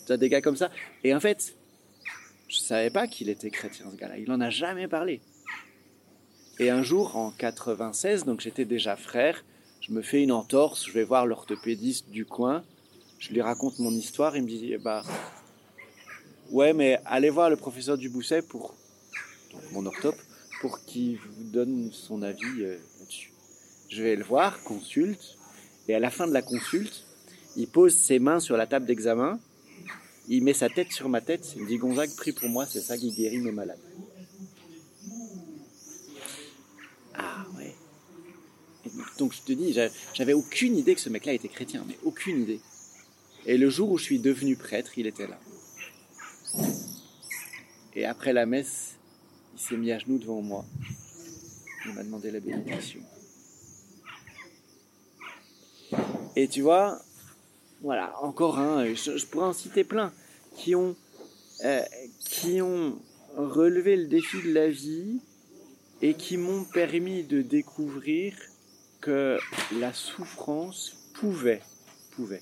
ça, 0.06 0.18
des 0.18 0.30
gars 0.30 0.42
comme 0.42 0.56
ça. 0.56 0.72
Et 1.04 1.14
en 1.14 1.20
fait, 1.20 1.54
je 2.48 2.58
savais 2.58 2.90
pas 2.90 3.08
qu'il 3.08 3.30
était 3.30 3.50
chrétien, 3.50 3.88
ce 3.92 3.98
gars-là. 3.98 4.18
Il 4.18 4.32
en 4.32 4.42
a 4.42 4.50
jamais 4.50 4.88
parlé. 4.88 5.22
Et 6.60 6.70
un 6.70 6.82
jour, 6.82 7.16
en 7.16 7.32
96, 7.32 8.26
donc 8.26 8.42
j'étais 8.42 8.66
déjà 8.66 8.96
frère, 8.96 9.44
je 9.82 9.92
me 9.92 10.02
fais 10.02 10.24
une 10.24 10.32
entorse, 10.32 10.86
je 10.88 10.92
vais 10.92 11.04
voir 11.04 11.26
l'orthopédiste 11.26 12.10
du 12.10 12.26
coin, 12.26 12.64
je 13.20 13.32
lui 13.32 13.42
raconte 13.42 13.80
mon 13.80 13.92
histoire, 13.92 14.36
il 14.36 14.44
me 14.44 14.48
dit, 14.48 14.76
bah, 14.78 15.04
ouais, 16.52 16.74
mais 16.74 17.00
allez 17.06 17.30
voir 17.30 17.50
le 17.50 17.58
professeur 17.58 17.98
Dubousset 17.98 18.42
pour, 18.42 18.74
mon 19.72 19.86
orthop, 19.86 20.16
pour 20.62 20.84
qu'il 20.86 21.18
vous 21.18 21.44
donne 21.44 21.92
son 21.92 22.22
avis 22.22 22.62
euh, 22.62 22.78
là-dessus. 23.00 23.32
Je 23.90 24.04
vais 24.04 24.16
le 24.16 24.24
voir, 24.24 24.62
consulte, 24.64 25.38
et 25.88 25.96
à 25.96 26.00
la 26.00 26.10
fin 26.10 26.28
de 26.28 26.34
la 26.34 26.42
consulte, 26.42 27.07
il 27.58 27.68
pose 27.68 27.96
ses 27.96 28.20
mains 28.20 28.40
sur 28.40 28.56
la 28.56 28.68
table 28.68 28.86
d'examen, 28.86 29.40
il 30.30 30.44
met 30.44 30.54
sa 30.54 30.70
tête 30.70 30.92
sur 30.92 31.10
ma 31.10 31.22
tête, 31.22 31.54
il 31.56 31.64
me 31.64 31.68
dit 31.68 31.78
Gonzague, 31.78 32.16
prie 32.16 32.32
pour 32.32 32.48
moi, 32.50 32.66
c'est 32.66 32.82
ça 32.82 32.98
qui 32.98 33.12
guérit 33.12 33.40
mes 33.40 33.52
malades. 33.52 33.80
Donc 39.18 39.34
je 39.34 39.42
te 39.42 39.52
dis, 39.52 39.74
j'a- 39.74 39.90
j'avais 40.14 40.34
aucune 40.34 40.78
idée 40.78 40.94
que 40.96 41.02
ce 41.02 41.10
mec-là 41.10 41.34
était 41.34 41.48
chrétien, 41.48 41.84
mais 41.88 41.98
aucune 42.04 42.44
idée. 42.44 42.60
Et 43.46 43.58
le 43.58 43.70
jour 43.70 43.92
où 43.92 43.98
je 43.98 44.04
suis 44.04 44.20
devenu 44.20 44.56
prêtre, 44.56 44.92
il 44.98 45.08
était 45.08 45.28
là. 45.28 45.40
Et 47.96 48.06
après 48.06 48.34
la 48.34 48.46
messe, 48.46 48.96
il 49.56 49.60
s'est 49.60 49.78
mis 49.78 49.92
à 49.92 49.98
genoux 49.98 50.20
devant 50.20 50.42
moi. 50.42 50.66
Il 51.86 51.94
m'a 51.94 52.04
demandé 52.04 52.30
la 52.30 52.40
bénédiction. 52.40 53.00
Et 56.36 56.48
tu 56.48 56.62
vois, 56.62 57.02
voilà, 57.82 58.14
encore 58.22 58.60
un, 58.60 58.94
je, 58.94 59.18
je 59.18 59.26
pourrais 59.26 59.48
en 59.48 59.54
citer 59.54 59.84
plein, 59.84 60.12
qui 60.56 60.76
ont, 60.76 60.96
euh, 61.64 61.82
qui 62.20 62.62
ont 62.62 63.00
relevé 63.36 63.96
le 63.96 64.08
défi 64.08 64.42
de 64.42 64.52
la 64.52 64.70
vie 64.70 65.20
et 66.02 66.16
qui 66.16 66.38
m'ont 66.38 66.64
permis 66.64 67.24
de 67.24 67.42
découvrir 67.42 68.36
que 69.02 69.38
la 69.80 69.94
souffrance 69.94 71.12
pouvait, 71.14 71.62
pouvait 72.12 72.42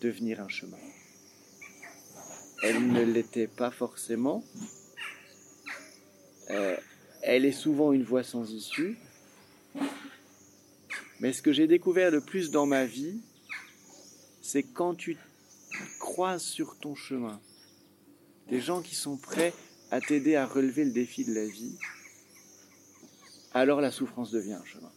devenir 0.00 0.40
un 0.40 0.48
chemin. 0.48 0.76
Elle 2.62 2.92
ne 2.92 3.02
l'était 3.02 3.46
pas 3.46 3.70
forcément. 3.70 4.44
Euh, 6.50 6.76
elle 7.22 7.44
est 7.44 7.52
souvent 7.52 7.92
une 7.92 8.04
voie 8.04 8.22
sans 8.22 8.50
issue. 8.50 8.98
Mais 11.20 11.32
ce 11.32 11.42
que 11.42 11.52
j'ai 11.52 11.66
découvert 11.66 12.10
le 12.10 12.20
plus 12.20 12.50
dans 12.50 12.66
ma 12.66 12.84
vie, 12.84 13.20
c'est 14.46 14.62
quand 14.62 14.94
tu 14.94 15.16
croises 15.98 16.44
sur 16.44 16.78
ton 16.78 16.94
chemin 16.94 17.40
des 18.48 18.60
gens 18.60 18.80
qui 18.80 18.94
sont 18.94 19.16
prêts 19.16 19.52
à 19.90 20.00
t'aider 20.00 20.36
à 20.36 20.46
relever 20.46 20.84
le 20.84 20.92
défi 20.92 21.24
de 21.24 21.34
la 21.34 21.46
vie, 21.46 21.76
alors 23.54 23.80
la 23.80 23.90
souffrance 23.90 24.30
devient 24.30 24.52
un 24.52 24.64
chemin. 24.64 24.92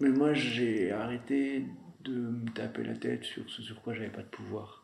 Mais 0.00 0.08
moi, 0.08 0.32
j'ai 0.32 0.92
arrêté 0.92 1.66
de 2.00 2.12
me 2.12 2.50
taper 2.52 2.84
la 2.84 2.94
tête 2.94 3.24
sur 3.24 3.50
ce 3.50 3.60
sur 3.60 3.82
quoi 3.82 3.92
j'avais 3.92 4.08
pas 4.08 4.22
de 4.22 4.28
pouvoir. 4.28 4.82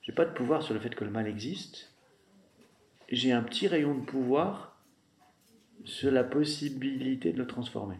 J'ai 0.00 0.12
pas 0.12 0.24
de 0.24 0.32
pouvoir 0.32 0.62
sur 0.62 0.72
le 0.72 0.80
fait 0.80 0.94
que 0.94 1.04
le 1.04 1.10
mal 1.10 1.26
existe. 1.26 1.93
J'ai 3.10 3.32
un 3.32 3.42
petit 3.42 3.68
rayon 3.68 3.94
de 3.94 4.04
pouvoir 4.04 4.76
sur 5.84 6.10
la 6.10 6.24
possibilité 6.24 7.32
de 7.32 7.38
le 7.38 7.46
transformer. 7.46 7.96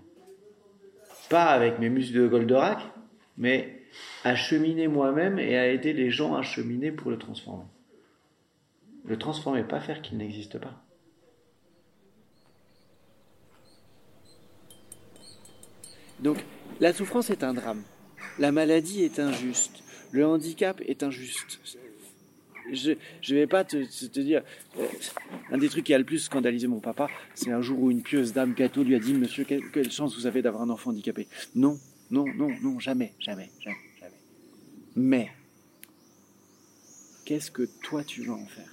Pas 1.29 1.47
avec 1.47 1.79
mes 1.79 1.91
muscles 1.91 2.17
de 2.17 2.27
Goldorak, 2.27 2.79
mais 3.37 3.83
à 4.25 4.35
cheminer 4.35 4.89
moi-même 4.89 5.39
et 5.39 5.57
à 5.57 5.69
aider 5.69 5.93
les 5.93 6.11
gens 6.11 6.35
à 6.35 6.43
cheminer 6.43 6.93
pour 6.93 7.11
le 7.11 7.19
transformer. 7.19 7.65
Le 9.05 9.19
transformer, 9.19 9.63
pas 9.63 9.81
faire 9.81 10.01
qu'il 10.01 10.17
n'existe 10.17 10.59
pas. 10.59 10.83
Donc, 16.21 16.39
la 16.81 16.93
souffrance 16.93 17.29
est 17.31 17.45
un 17.45 17.53
drame. 17.53 17.83
La 18.39 18.51
maladie 18.51 19.03
est 19.03 19.19
injuste. 19.19 19.83
Le 20.11 20.27
handicap 20.27 20.81
est 20.87 21.03
injuste. 21.03 21.61
Je 22.73 22.91
ne 22.91 23.35
vais 23.35 23.47
pas 23.47 23.65
te, 23.65 23.85
te 24.07 24.21
dire. 24.21 24.43
euh, 24.79 24.87
un 25.51 25.59
des 25.59 25.69
trucs 25.69 25.85
qui 25.85 25.95
a 25.95 25.99
le 25.99 26.05
plus 26.05 26.19
scandalisé 26.19 26.67
mon 26.67 26.81
papa, 26.81 27.09
c'est 27.35 27.51
un 27.51 27.61
jour 27.61 27.81
où 27.81 27.91
une 27.91 28.03
pieuse 28.03 28.33
dame 28.33 28.55
catho 28.55 28.83
lui 28.83 28.95
a 28.95 28.99
dit 28.99 29.15
Monsieur, 29.15 29.45
quelle, 29.45 29.91
chance 29.91 30.17
vous 30.17 30.27
avez 30.27 30.43
d'avoir 30.43 30.63
un 30.63 30.71
enfant 30.71 30.91
handicapé. 30.91 31.29
Non, 31.55 31.79
non, 32.11 32.25
non, 32.35 32.49
non, 32.63 32.79
jamais, 32.79 33.15
jamais, 33.19 33.51
jamais, 33.61 33.77
jamais. 34.01 34.15
Mais, 34.97 35.31
qu'est-ce 37.25 37.51
que 37.51 37.69
toi 37.83 38.03
tu 38.05 38.23
vas 38.23 38.35
en 38.35 38.47
faire? 38.47 38.71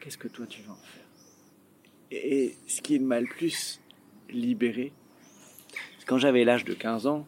Qu'est-ce 0.00 0.18
que 0.18 0.28
toi 0.28 0.46
tu 0.46 0.62
vas 0.62 0.72
en 0.72 0.76
faire? 0.76 1.06
Et 2.10 2.56
ce 2.66 2.82
qui 2.82 2.98
m'a 2.98 3.20
le 3.20 3.26
plus 3.26 3.80
libéré, 4.28 4.92
c'est 5.98 6.06
quand 6.06 6.18
j'avais 6.18 6.44
l'âge 6.44 6.64
de 6.64 6.74
15 6.74 7.06
ans, 7.06 7.26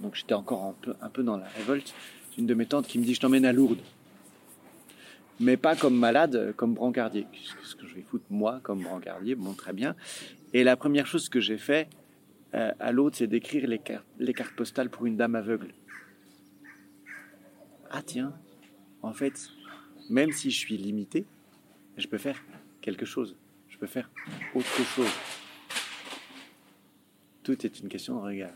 donc 0.00 0.14
j'étais 0.14 0.34
encore 0.34 0.74
un 1.00 1.08
peu, 1.08 1.22
dans 1.22 1.36
la 1.36 1.48
révolte, 1.48 1.94
une 2.38 2.46
de 2.46 2.54
mes 2.54 2.66
tantes 2.66 2.86
qui 2.86 2.98
me 2.98 3.04
dit 3.04 3.14
je 3.14 3.20
t'emmène 3.20 3.44
à 3.44 3.52
Lourdes. 3.52 3.82
Mais 5.40 5.56
pas 5.56 5.74
comme 5.74 5.96
malade, 5.96 6.54
comme 6.56 6.74
brancardier. 6.74 7.26
Qu'est-ce 7.32 7.74
que 7.74 7.86
je 7.86 7.94
vais 7.94 8.02
foutre 8.02 8.26
moi 8.30 8.60
comme 8.62 8.82
brancardier? 8.82 9.34
Bon, 9.34 9.52
très 9.52 9.72
bien. 9.72 9.96
Et 10.52 10.62
la 10.62 10.76
première 10.76 11.06
chose 11.06 11.28
que 11.28 11.40
j'ai 11.40 11.58
fait 11.58 11.88
euh, 12.54 12.72
à 12.78 12.92
l'autre, 12.92 13.16
c'est 13.16 13.26
d'écrire 13.26 13.66
les, 13.66 13.80
les 14.18 14.32
cartes 14.32 14.54
postales 14.54 14.90
pour 14.90 15.06
une 15.06 15.16
dame 15.16 15.34
aveugle. 15.34 15.74
Ah 17.90 18.02
tiens, 18.02 18.32
en 19.02 19.12
fait, 19.12 19.50
même 20.08 20.32
si 20.32 20.50
je 20.50 20.58
suis 20.58 20.76
limité, 20.76 21.26
je 21.96 22.06
peux 22.06 22.18
faire 22.18 22.40
quelque 22.80 23.06
chose. 23.06 23.36
Je 23.68 23.78
peux 23.78 23.86
faire 23.86 24.08
autre 24.54 24.84
chose. 24.84 25.10
Tout 27.42 27.66
est 27.66 27.80
une 27.80 27.88
question 27.88 28.14
de 28.16 28.20
regard. 28.20 28.52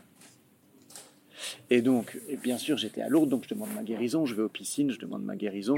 Et 1.69 1.81
donc, 1.81 2.17
et 2.27 2.37
bien 2.37 2.57
sûr, 2.57 2.77
j'étais 2.77 3.01
à 3.01 3.09
Lourdes, 3.09 3.29
donc 3.29 3.43
je 3.43 3.49
demande 3.53 3.73
ma 3.75 3.83
guérison. 3.83 4.25
Je 4.25 4.33
vais 4.35 4.41
aux 4.41 4.49
piscines, 4.49 4.89
je 4.91 4.99
demande 4.99 5.23
ma 5.23 5.35
guérison. 5.35 5.77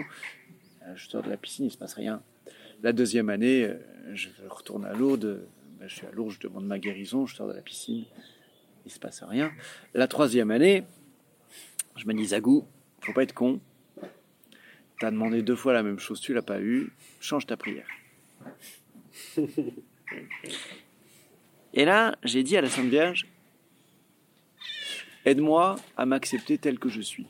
Euh, 0.83 0.95
Je 0.95 1.09
sors 1.09 1.21
de 1.21 1.29
la 1.29 1.37
piscine, 1.37 1.65
il 1.65 1.71
se 1.71 1.77
passe 1.77 1.93
rien. 1.95 2.21
La 2.81 2.93
deuxième 2.93 3.29
année, 3.29 3.65
euh, 3.65 3.75
je 4.13 4.29
retourne 4.49 4.85
à 4.85 4.93
Lourdes. 4.93 5.41
ben, 5.79 5.87
Je 5.87 5.95
suis 5.95 6.07
à 6.07 6.11
Lourdes, 6.11 6.31
je 6.31 6.39
demande 6.39 6.65
ma 6.65 6.79
guérison. 6.79 7.25
Je 7.25 7.35
sors 7.35 7.47
de 7.47 7.53
la 7.53 7.61
piscine, 7.61 8.05
il 8.85 8.91
se 8.91 8.99
passe 8.99 9.21
rien. 9.23 9.51
La 9.93 10.07
troisième 10.07 10.49
année, 10.51 10.83
je 11.97 12.05
me 12.05 12.13
dis 12.13 12.25
Zagou, 12.27 12.65
faut 13.01 13.13
pas 13.13 13.23
être 13.23 13.33
con. 13.33 13.59
T'as 14.99 15.11
demandé 15.11 15.41
deux 15.41 15.55
fois 15.55 15.73
la 15.73 15.83
même 15.83 15.99
chose, 15.99 16.21
tu 16.21 16.33
l'as 16.33 16.41
pas 16.41 16.61
eu. 16.61 16.93
Change 17.19 17.47
ta 17.47 17.57
prière. 17.57 17.87
Et 21.73 21.85
là, 21.85 22.15
j'ai 22.23 22.43
dit 22.43 22.55
à 22.57 22.61
la 22.61 22.69
Sainte 22.69 22.87
Vierge, 22.89 23.27
aide-moi 25.25 25.75
à 25.97 26.05
m'accepter 26.05 26.57
tel 26.57 26.79
que 26.79 26.89
je 26.89 27.01
suis. 27.01 27.27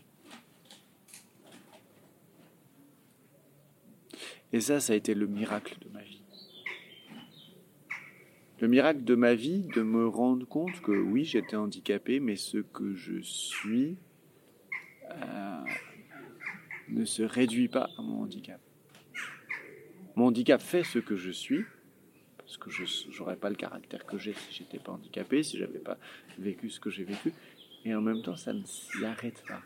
Et 4.53 4.59
ça, 4.59 4.79
ça 4.79 4.93
a 4.93 4.95
été 4.95 5.13
le 5.13 5.27
miracle 5.27 5.77
de 5.79 5.89
ma 5.89 6.01
vie. 6.01 6.21
Le 8.59 8.67
miracle 8.67 9.03
de 9.03 9.15
ma 9.15 9.33
vie 9.33 9.67
de 9.73 9.81
me 9.81 10.07
rendre 10.07 10.45
compte 10.45 10.81
que 10.81 10.91
oui, 10.91 11.23
j'étais 11.25 11.55
handicapé, 11.55 12.19
mais 12.19 12.35
ce 12.35 12.59
que 12.59 12.93
je 12.93 13.21
suis 13.21 13.97
euh, 15.09 15.63
ne 16.89 17.05
se 17.05 17.23
réduit 17.23 17.69
pas 17.69 17.89
à 17.97 18.01
mon 18.01 18.21
handicap. 18.23 18.61
Mon 20.15 20.27
handicap 20.27 20.61
fait 20.61 20.83
ce 20.83 20.99
que 20.99 21.15
je 21.15 21.31
suis, 21.31 21.63
parce 22.37 22.57
que 22.57 22.69
je 22.69 22.85
n'aurais 23.17 23.37
pas 23.37 23.49
le 23.49 23.55
caractère 23.55 24.05
que 24.05 24.17
j'ai 24.17 24.33
si 24.33 24.53
j'étais 24.53 24.77
pas 24.77 24.91
handicapé, 24.91 25.41
si 25.41 25.57
j'avais 25.57 25.79
pas 25.79 25.97
vécu 26.37 26.69
ce 26.69 26.79
que 26.79 26.89
j'ai 26.89 27.05
vécu, 27.05 27.33
et 27.85 27.95
en 27.95 28.01
même 28.01 28.21
temps, 28.21 28.35
ça 28.35 28.53
ne 28.53 28.63
s'y 28.63 29.03
arrête 29.05 29.43
pas. 29.47 29.61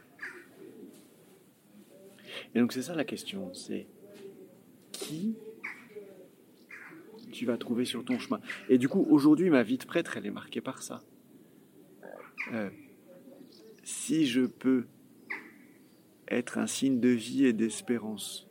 Et 2.54 2.60
donc 2.60 2.74
c'est 2.74 2.82
ça 2.82 2.96
la 2.96 3.06
question, 3.06 3.54
c'est 3.54 3.88
qui 4.92 5.36
tu 7.32 7.46
vas 7.46 7.58
trouver 7.58 7.86
sur 7.86 8.06
ton 8.06 8.18
chemin? 8.18 8.40
Et 8.70 8.78
du 8.78 8.88
coup, 8.88 9.06
aujourd'hui, 9.10 9.50
ma 9.50 9.62
vie 9.62 9.78
de 9.78 9.86
prêtre, 9.86 10.16
elle 10.16 10.26
est 10.26 10.32
marquée 10.32 10.62
par 10.62 10.82
ça. 10.82 11.04
Euh, 12.54 12.70
si 13.84 14.26
je 14.26 14.42
peux 14.42 14.86
être 16.28 16.58
un 16.58 16.68
signe 16.68 17.00
de 17.00 17.10
vie 17.10 17.46
et 17.46 17.54
d'espérance 17.54 18.48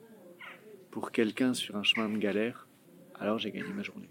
pour 0.90 1.12
quelqu'un 1.12 1.54
sur 1.54 1.76
un 1.76 1.82
chemin 1.82 2.08
de 2.08 2.18
galère, 2.18 2.68
alors 3.14 3.38
j'ai 3.38 3.50
gagné 3.50 3.72
ma 3.72 3.82
journée. 3.82 4.10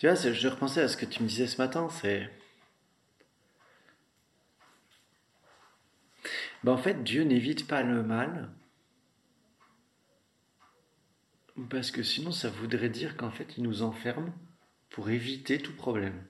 Tu 0.00 0.08
vois, 0.08 0.14
je 0.14 0.48
repensais 0.48 0.80
à 0.80 0.88
ce 0.88 0.96
que 0.96 1.04
tu 1.04 1.22
me 1.22 1.28
disais 1.28 1.46
ce 1.46 1.58
matin, 1.58 1.90
c'est... 1.90 2.30
Ben, 6.64 6.72
en 6.72 6.78
fait, 6.78 7.04
Dieu 7.04 7.22
n'évite 7.22 7.66
pas 7.66 7.82
le 7.82 8.02
mal, 8.02 8.50
parce 11.68 11.90
que 11.90 12.02
sinon 12.02 12.32
ça 12.32 12.48
voudrait 12.48 12.88
dire 12.88 13.18
qu'en 13.18 13.30
fait 13.30 13.58
il 13.58 13.62
nous 13.62 13.82
enferme 13.82 14.32
pour 14.88 15.10
éviter 15.10 15.58
tout 15.58 15.76
problème. 15.76 16.24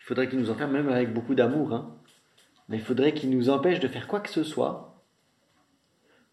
Il 0.00 0.04
faudrait 0.04 0.30
qu'il 0.30 0.38
nous 0.38 0.48
enferme 0.48 0.72
même 0.72 0.88
avec 0.88 1.12
beaucoup 1.12 1.34
d'amour, 1.34 1.74
hein. 1.74 2.00
mais 2.70 2.78
il 2.78 2.82
faudrait 2.82 3.12
qu'il 3.12 3.28
nous 3.28 3.50
empêche 3.50 3.78
de 3.78 3.88
faire 3.88 4.08
quoi 4.08 4.20
que 4.20 4.30
ce 4.30 4.42
soit 4.42 5.04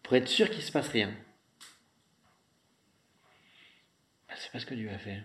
pour 0.02 0.14
être 0.14 0.28
sûr 0.28 0.48
qu'il 0.48 0.60
ne 0.60 0.64
se 0.64 0.72
passe 0.72 0.88
rien. 0.88 1.14
Ben, 4.28 4.34
c'est 4.38 4.50
pas 4.50 4.60
ce 4.60 4.64
que 4.64 4.74
Dieu 4.74 4.88
a 4.88 4.98
fait. 4.98 5.22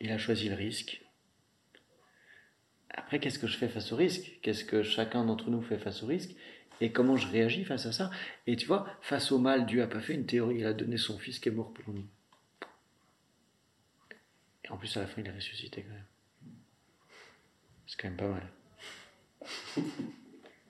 Il 0.00 0.10
a 0.12 0.18
choisi 0.18 0.48
le 0.48 0.54
risque. 0.54 1.02
Après, 2.90 3.20
qu'est-ce 3.20 3.38
que 3.38 3.46
je 3.46 3.56
fais 3.56 3.68
face 3.68 3.92
au 3.92 3.96
risque? 3.96 4.38
Qu'est-ce 4.42 4.64
que 4.64 4.82
chacun 4.82 5.24
d'entre 5.24 5.50
nous 5.50 5.62
fait 5.62 5.78
face 5.78 6.02
au 6.02 6.06
risque? 6.06 6.30
Et 6.80 6.92
comment 6.92 7.16
je 7.16 7.26
réagis 7.26 7.64
face 7.64 7.86
à 7.86 7.92
ça? 7.92 8.10
Et 8.46 8.56
tu 8.56 8.66
vois, 8.66 8.86
face 9.00 9.32
au 9.32 9.38
mal, 9.38 9.66
Dieu 9.66 9.80
n'a 9.80 9.86
pas 9.86 10.00
fait 10.00 10.14
une 10.14 10.26
théorie, 10.26 10.58
il 10.58 10.66
a 10.66 10.72
donné 10.72 10.96
son 10.96 11.18
fils 11.18 11.38
qui 11.38 11.48
est 11.48 11.52
mort 11.52 11.72
pour 11.72 11.92
nous. 11.92 12.06
Et 14.64 14.70
en 14.70 14.76
plus, 14.76 14.96
à 14.96 15.00
la 15.00 15.06
fin, 15.06 15.20
il 15.20 15.26
est 15.26 15.32
ressuscité 15.32 15.82
quand 15.82 15.94
même. 15.94 16.04
C'est 17.86 18.00
quand 18.00 18.08
même 18.08 18.16
pas 18.16 18.28
mal. 18.28 18.48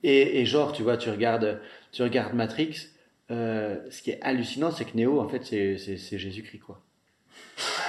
Et, 0.02 0.40
et 0.40 0.46
genre, 0.46 0.72
tu 0.72 0.82
vois, 0.82 0.96
tu 0.96 1.10
regardes, 1.10 1.60
tu 1.92 2.02
regardes 2.02 2.32
Matrix, 2.34 2.88
euh, 3.30 3.78
ce 3.90 4.02
qui 4.02 4.10
est 4.10 4.22
hallucinant, 4.22 4.70
c'est 4.70 4.84
que 4.84 4.96
Neo, 4.96 5.20
en 5.20 5.28
fait, 5.28 5.44
c'est 5.44 6.18
Jésus-Christ, 6.18 6.60
quoi. 6.60 6.82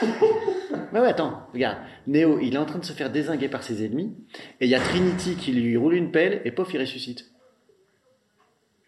Mais 0.94 1.00
ouais, 1.00 1.10
attends, 1.10 1.48
regarde. 1.54 1.78
Neo, 2.08 2.40
il 2.40 2.56
est 2.56 2.58
en 2.58 2.66
train 2.66 2.80
de 2.80 2.86
se 2.86 2.94
faire 2.94 3.12
désinguer 3.12 3.50
par 3.50 3.62
ses 3.64 3.86
ennemis, 3.86 4.16
et 4.60 4.66
il 4.66 4.72
y 4.72 4.76
a 4.76 4.80
Trinity 4.80 5.36
qui 5.36 5.52
lui 5.52 5.78
roule 5.78 5.94
une 5.96 6.12
pelle, 6.12 6.42
et 6.46 6.52
pof, 6.52 6.74
il 6.74 6.80
ressuscite. 6.80 7.26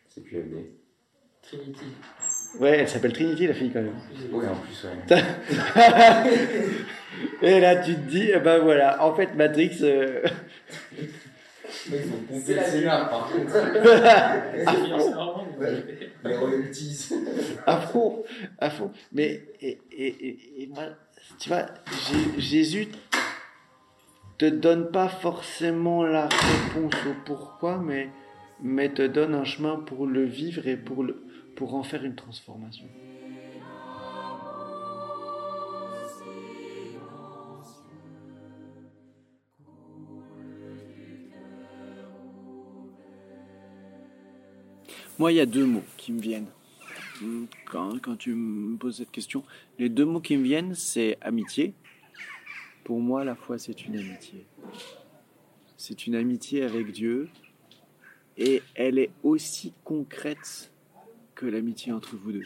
C'est 0.09 0.23
plus 0.23 0.37
amené. 0.37 0.71
Trinity. 1.43 1.85
Ouais, 2.59 2.79
elle 2.79 2.87
s'appelle 2.89 3.13
Trinity, 3.13 3.47
la 3.47 3.53
fille, 3.53 3.71
quand 3.71 3.81
même. 3.81 3.93
Oui, 4.31 4.45
en 4.45 4.55
plus, 4.55 4.85
ouais. 4.85 4.91
et 7.41 7.59
là, 7.59 7.75
tu 7.77 7.95
te 7.95 7.99
dis, 8.09 8.29
eh 8.33 8.39
ben 8.39 8.59
voilà, 8.59 9.03
en 9.05 9.13
fait, 9.15 9.33
Matrix. 9.35 9.79
euh, 9.83 10.23
Ils 11.87 11.93
ont 12.13 12.23
pompé 12.27 12.53
le 12.55 12.61
scénar, 12.63 13.09
par 13.09 13.31
contre. 13.31 13.53
Les 16.23 16.35
royalties. 16.37 17.09
à 17.65 17.77
fond, 17.77 18.23
à 18.59 18.69
fond. 18.69 18.91
Mais 19.11 19.43
et, 19.61 19.79
et, 19.91 20.07
et- 20.07 20.63
et 20.63 20.67
moi, 20.67 20.83
tu 21.39 21.49
vois, 21.49 21.65
Jé- 22.07 22.39
Jésus 22.39 22.87
te 24.37 24.45
donne 24.45 24.91
pas 24.91 25.07
forcément 25.09 26.03
la 26.03 26.27
réponse 26.27 26.93
au 27.07 27.13
pourquoi, 27.25 27.77
mais 27.77 28.09
mais 28.63 28.89
te 28.93 29.05
donne 29.05 29.33
un 29.35 29.43
chemin 29.43 29.75
pour 29.77 30.05
le 30.05 30.23
vivre 30.23 30.67
et 30.67 30.77
pour 30.77 31.03
le 31.03 31.23
pour 31.55 31.75
en 31.75 31.83
faire 31.83 32.03
une 32.05 32.15
transformation. 32.15 32.85
Moi, 45.19 45.31
il 45.31 45.35
y 45.35 45.39
a 45.41 45.45
deux 45.45 45.65
mots 45.65 45.83
qui 45.97 46.11
me 46.11 46.21
viennent. 46.21 46.47
Quand, 47.65 48.15
tu 48.17 48.33
me 48.33 48.77
poses 48.77 48.97
cette 48.97 49.11
question, 49.11 49.43
les 49.79 49.89
deux 49.89 50.05
mots 50.05 50.21
qui 50.21 50.37
me 50.37 50.43
viennent, 50.43 50.75
c'est 50.75 51.17
amitié. 51.21 51.73
Pour 52.83 52.99
moi, 52.99 53.23
la 53.23 53.35
foi, 53.35 53.57
c'est 53.57 53.85
une 53.85 53.97
amitié. 53.97 54.45
C'est 55.77 56.07
une 56.07 56.15
amitié 56.15 56.63
avec 56.63 56.91
Dieu. 56.91 57.29
Et 58.37 58.61
elle 58.75 58.97
est 58.97 59.11
aussi 59.23 59.73
concrète 59.83 60.71
que 61.35 61.45
l'amitié 61.45 61.91
entre 61.91 62.15
vous 62.15 62.31
deux. 62.31 62.45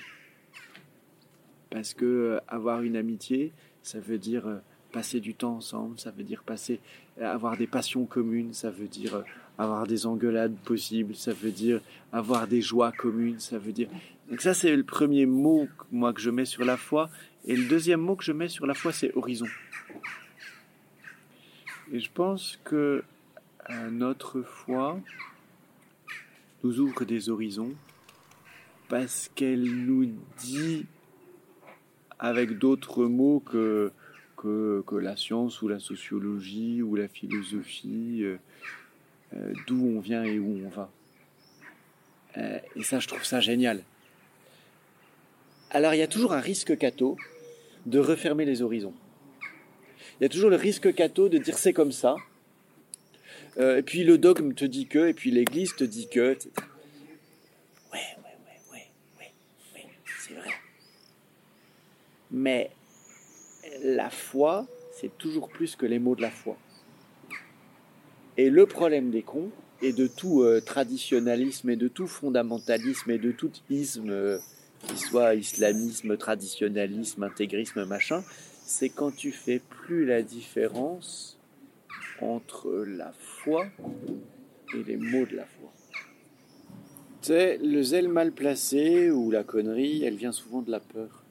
Parce 1.69 1.93
que 1.93 2.05
euh, 2.05 2.39
avoir 2.47 2.81
une 2.81 2.95
amitié, 2.95 3.51
ça 3.83 3.99
veut 3.99 4.17
dire 4.17 4.47
euh, 4.47 4.57
passer 4.91 5.19
du 5.19 5.33
temps 5.33 5.57
ensemble, 5.57 5.99
ça 5.99 6.11
veut 6.11 6.23
dire 6.23 6.43
passer, 6.43 6.79
euh, 7.19 7.29
avoir 7.29 7.57
des 7.57 7.67
passions 7.67 8.05
communes, 8.05 8.53
ça 8.53 8.71
veut 8.71 8.87
dire 8.87 9.23
avoir 9.57 9.85
des 9.87 10.05
engueulades 10.05 10.55
possibles, 10.63 11.15
ça 11.15 11.33
veut 11.33 11.51
dire 11.51 11.81
avoir 12.11 12.47
des 12.47 12.61
joies 12.61 12.91
communes, 12.91 13.39
ça 13.39 13.57
veut 13.57 13.71
dire. 13.71 13.89
Donc 14.29 14.41
ça 14.41 14.53
c'est 14.53 14.75
le 14.75 14.83
premier 14.83 15.25
mot 15.25 15.67
moi 15.91 16.13
que 16.13 16.21
je 16.21 16.29
mets 16.29 16.45
sur 16.45 16.65
la 16.65 16.77
foi, 16.77 17.09
et 17.45 17.55
le 17.55 17.65
deuxième 17.67 18.01
mot 18.01 18.15
que 18.15 18.23
je 18.23 18.31
mets 18.31 18.49
sur 18.49 18.65
la 18.65 18.73
foi 18.73 18.91
c'est 18.91 19.15
horizon. 19.15 19.47
Et 21.91 21.99
je 21.99 22.09
pense 22.11 22.59
que 22.63 23.03
notre 23.91 24.41
foi 24.41 24.99
nous 26.63 26.79
ouvre 26.79 27.05
des 27.05 27.29
horizons 27.29 27.75
parce 28.87 29.29
qu'elle 29.35 29.63
nous 29.63 30.11
dit 30.37 30.85
avec 32.19 32.57
d'autres 32.57 33.05
mots 33.05 33.39
que, 33.39 33.91
que, 34.37 34.83
que 34.87 34.95
la 34.95 35.15
science 35.15 35.61
ou 35.61 35.67
la 35.67 35.79
sociologie 35.79 36.81
ou 36.81 36.95
la 36.95 37.07
philosophie, 37.07 38.21
euh, 38.23 38.37
euh, 39.35 39.53
d'où 39.67 39.85
on 39.85 39.99
vient 39.99 40.23
et 40.23 40.39
où 40.39 40.61
on 40.65 40.69
va. 40.69 40.89
Euh, 42.37 42.59
et 42.75 42.83
ça, 42.83 42.99
je 42.99 43.07
trouve 43.07 43.23
ça 43.23 43.39
génial. 43.39 43.81
Alors, 45.75 45.93
il 45.93 45.97
y 45.97 46.03
a 46.03 46.07
toujours 46.07 46.31
un 46.31 46.39
risque 46.39 46.77
catho 46.77 47.17
de 47.85 47.99
refermer 47.99 48.45
les 48.45 48.61
horizons. 48.61 48.93
Il 50.17 50.23
y 50.23 50.25
a 50.25 50.29
toujours 50.29 50.49
le 50.49 50.55
risque 50.55 50.95
catho 50.95 51.27
de 51.27 51.37
dire 51.37 51.57
c'est 51.57 51.73
comme 51.73 51.91
ça. 51.91 52.15
Euh, 53.57 53.79
et 53.79 53.81
puis 53.81 54.05
le 54.05 54.17
dogme 54.17 54.53
te 54.53 54.63
dit 54.63 54.87
que, 54.87 55.09
et 55.09 55.13
puis 55.13 55.31
l'Église 55.31 55.75
te 55.75 55.83
dit 55.83 56.07
que. 56.07 56.29
ouais, 56.29 56.37
ouais, 57.91 57.99
ouais, 58.23 58.87
ouais, 59.19 59.33
ouais, 59.73 59.85
c'est 60.25 60.35
vrai. 60.35 60.49
Mais 62.31 62.71
la 63.83 64.09
foi, 64.09 64.67
c'est 64.93 65.17
toujours 65.17 65.49
plus 65.49 65.75
que 65.75 65.85
les 65.85 65.99
mots 65.99 66.15
de 66.15 66.21
la 66.21 66.31
foi. 66.31 66.55
Et 68.37 68.49
le 68.49 68.65
problème 68.65 69.11
des 69.11 69.23
cons, 69.23 69.51
et 69.81 69.91
de 69.91 70.07
tout 70.07 70.41
euh, 70.41 70.61
traditionnalisme, 70.61 71.69
et 71.69 71.75
de 71.75 71.89
tout 71.89 72.07
fondamentalisme, 72.07 73.11
et 73.11 73.17
de 73.17 73.33
tout 73.33 73.51
isme, 73.69 74.09
euh, 74.09 74.39
qui 74.87 74.97
soit 74.97 75.35
islamisme, 75.35 76.17
traditionnalisme, 76.17 77.23
intégrisme, 77.23 77.85
machin, 77.85 78.23
c'est 78.65 78.89
quand 78.89 79.15
tu 79.15 79.31
fais 79.31 79.59
plus 79.59 80.05
la 80.05 80.21
différence 80.21 81.37
entre 82.21 82.83
la 82.87 83.11
foi 83.13 83.67
et 84.73 84.83
les 84.83 84.97
mots 84.97 85.25
de 85.25 85.35
la 85.35 85.45
foi. 85.45 85.71
Tu 87.21 87.27
sais, 87.27 87.57
le 87.57 87.81
zèle 87.81 88.07
mal 88.07 88.31
placé 88.31 89.11
ou 89.11 89.31
la 89.31 89.43
connerie, 89.43 90.03
elle 90.03 90.15
vient 90.15 90.31
souvent 90.31 90.61
de 90.61 90.71
la 90.71 90.79
peur. 90.79 91.23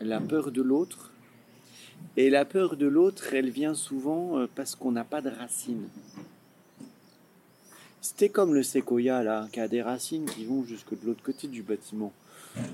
La 0.00 0.20
peur 0.20 0.50
de 0.52 0.62
l'autre. 0.62 1.12
Et 2.16 2.30
la 2.30 2.44
peur 2.44 2.76
de 2.76 2.86
l'autre, 2.86 3.34
elle 3.34 3.50
vient 3.50 3.74
souvent 3.74 4.38
euh, 4.38 4.46
parce 4.54 4.74
qu'on 4.74 4.92
n'a 4.92 5.04
pas 5.04 5.20
de 5.20 5.30
racines. 5.30 5.88
C'était 8.04 8.28
comme 8.28 8.52
le 8.52 8.62
séquoia, 8.62 9.22
là, 9.22 9.48
qui 9.50 9.60
a 9.60 9.66
des 9.66 9.80
racines 9.80 10.26
qui 10.26 10.44
vont 10.44 10.62
jusque 10.62 10.90
de 10.90 11.06
l'autre 11.06 11.22
côté 11.22 11.48
du 11.48 11.62
bâtiment. 11.62 12.12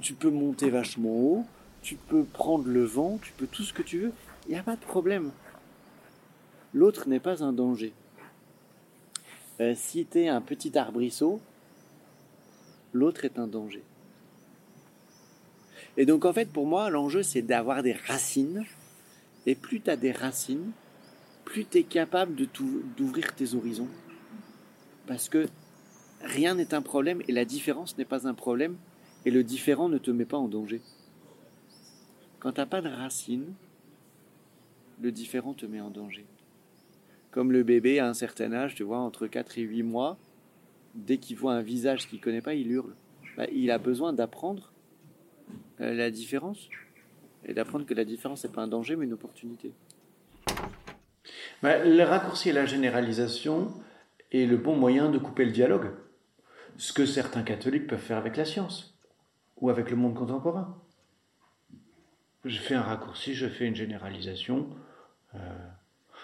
Tu 0.00 0.14
peux 0.14 0.28
monter 0.28 0.70
vachement 0.70 1.14
haut, 1.14 1.44
tu 1.82 1.94
peux 1.94 2.24
prendre 2.24 2.66
le 2.66 2.82
vent, 2.82 3.16
tu 3.22 3.32
peux 3.34 3.46
tout 3.46 3.62
ce 3.62 3.72
que 3.72 3.82
tu 3.82 4.00
veux, 4.00 4.12
il 4.48 4.54
n'y 4.54 4.58
a 4.58 4.64
pas 4.64 4.74
de 4.74 4.80
problème. 4.80 5.30
L'autre 6.74 7.08
n'est 7.08 7.20
pas 7.20 7.44
un 7.44 7.52
danger. 7.52 7.92
Euh, 9.60 9.74
si 9.76 10.04
tu 10.04 10.22
es 10.22 10.28
un 10.28 10.40
petit 10.40 10.76
arbrisseau, 10.76 11.40
l'autre 12.92 13.24
est 13.24 13.38
un 13.38 13.46
danger. 13.46 13.84
Et 15.96 16.06
donc 16.06 16.24
en 16.24 16.32
fait, 16.32 16.50
pour 16.52 16.66
moi, 16.66 16.90
l'enjeu, 16.90 17.22
c'est 17.22 17.42
d'avoir 17.42 17.84
des 17.84 17.92
racines. 17.92 18.64
Et 19.46 19.54
plus 19.54 19.80
tu 19.80 19.90
as 19.90 19.96
des 19.96 20.10
racines, 20.10 20.72
plus 21.44 21.66
tu 21.66 21.78
es 21.78 21.82
capable 21.84 22.34
d'ouvrir 22.96 23.32
tes 23.36 23.54
horizons. 23.54 23.88
Parce 25.06 25.28
que 25.28 25.46
rien 26.22 26.54
n'est 26.54 26.74
un 26.74 26.82
problème 26.82 27.22
et 27.28 27.32
la 27.32 27.44
différence 27.44 27.96
n'est 27.98 28.04
pas 28.04 28.26
un 28.28 28.34
problème 28.34 28.76
et 29.24 29.30
le 29.30 29.42
différent 29.42 29.88
ne 29.88 29.98
te 29.98 30.10
met 30.10 30.24
pas 30.24 30.36
en 30.36 30.48
danger. 30.48 30.80
Quand 32.38 32.52
t'as 32.52 32.66
pas 32.66 32.80
de 32.80 32.88
racines, 32.88 33.52
le 35.00 35.12
différent 35.12 35.54
te 35.54 35.66
met 35.66 35.80
en 35.80 35.90
danger. 35.90 36.26
Comme 37.30 37.52
le 37.52 37.62
bébé 37.62 37.98
à 37.98 38.08
un 38.08 38.14
certain 38.14 38.52
âge, 38.52 38.74
tu 38.74 38.82
vois, 38.82 38.98
entre 38.98 39.26
4 39.26 39.58
et 39.58 39.62
8 39.62 39.82
mois, 39.82 40.18
dès 40.94 41.18
qu'il 41.18 41.36
voit 41.36 41.54
un 41.54 41.62
visage 41.62 42.08
qu'il 42.08 42.20
connaît 42.20 42.40
pas, 42.40 42.54
il 42.54 42.70
hurle. 42.70 42.94
Bah, 43.36 43.46
il 43.52 43.70
a 43.70 43.78
besoin 43.78 44.12
d'apprendre 44.12 44.72
euh, 45.80 45.94
la 45.94 46.10
différence 46.10 46.68
et 47.44 47.54
d'apprendre 47.54 47.86
que 47.86 47.94
la 47.94 48.04
différence 48.04 48.44
n'est 48.44 48.50
pas 48.50 48.62
un 48.62 48.68
danger 48.68 48.96
mais 48.96 49.04
une 49.04 49.12
opportunité. 49.12 49.72
Bah, 51.62 51.84
le 51.84 52.02
raccourci 52.02 52.48
et 52.48 52.52
la 52.52 52.66
généralisation 52.66 53.72
est 54.32 54.46
le 54.46 54.56
bon 54.56 54.76
moyen 54.76 55.10
de 55.10 55.18
couper 55.18 55.44
le 55.44 55.52
dialogue. 55.52 55.90
Ce 56.76 56.92
que 56.92 57.06
certains 57.06 57.42
catholiques 57.42 57.86
peuvent 57.86 57.98
faire 57.98 58.18
avec 58.18 58.36
la 58.36 58.44
science 58.44 58.98
ou 59.56 59.70
avec 59.70 59.90
le 59.90 59.96
monde 59.96 60.14
contemporain. 60.14 60.80
Je 62.44 62.58
fais 62.58 62.74
un 62.74 62.82
raccourci, 62.82 63.34
je 63.34 63.46
fais 63.46 63.66
une 63.66 63.76
généralisation. 63.76 64.70
Euh, 65.34 65.38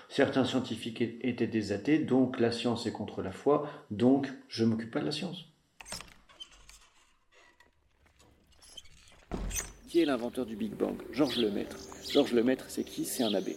certains 0.08 0.44
scientifiques 0.44 1.02
étaient 1.02 1.46
des 1.46 1.72
athées, 1.72 1.98
donc 1.98 2.40
la 2.40 2.52
science 2.52 2.86
est 2.86 2.92
contre 2.92 3.22
la 3.22 3.32
foi, 3.32 3.68
donc 3.90 4.32
je 4.48 4.64
m'occupe 4.64 4.90
pas 4.90 5.00
de 5.00 5.06
la 5.06 5.12
science. 5.12 5.44
Qui 9.88 10.00
est 10.00 10.04
l'inventeur 10.06 10.46
du 10.46 10.56
Big 10.56 10.72
Bang? 10.72 10.96
Georges 11.12 11.36
Lemaître. 11.36 11.76
Georges 12.10 12.32
Lemaître, 12.32 12.64
c'est 12.68 12.84
qui? 12.84 13.04
C'est 13.04 13.22
un 13.22 13.34
abbé. 13.34 13.56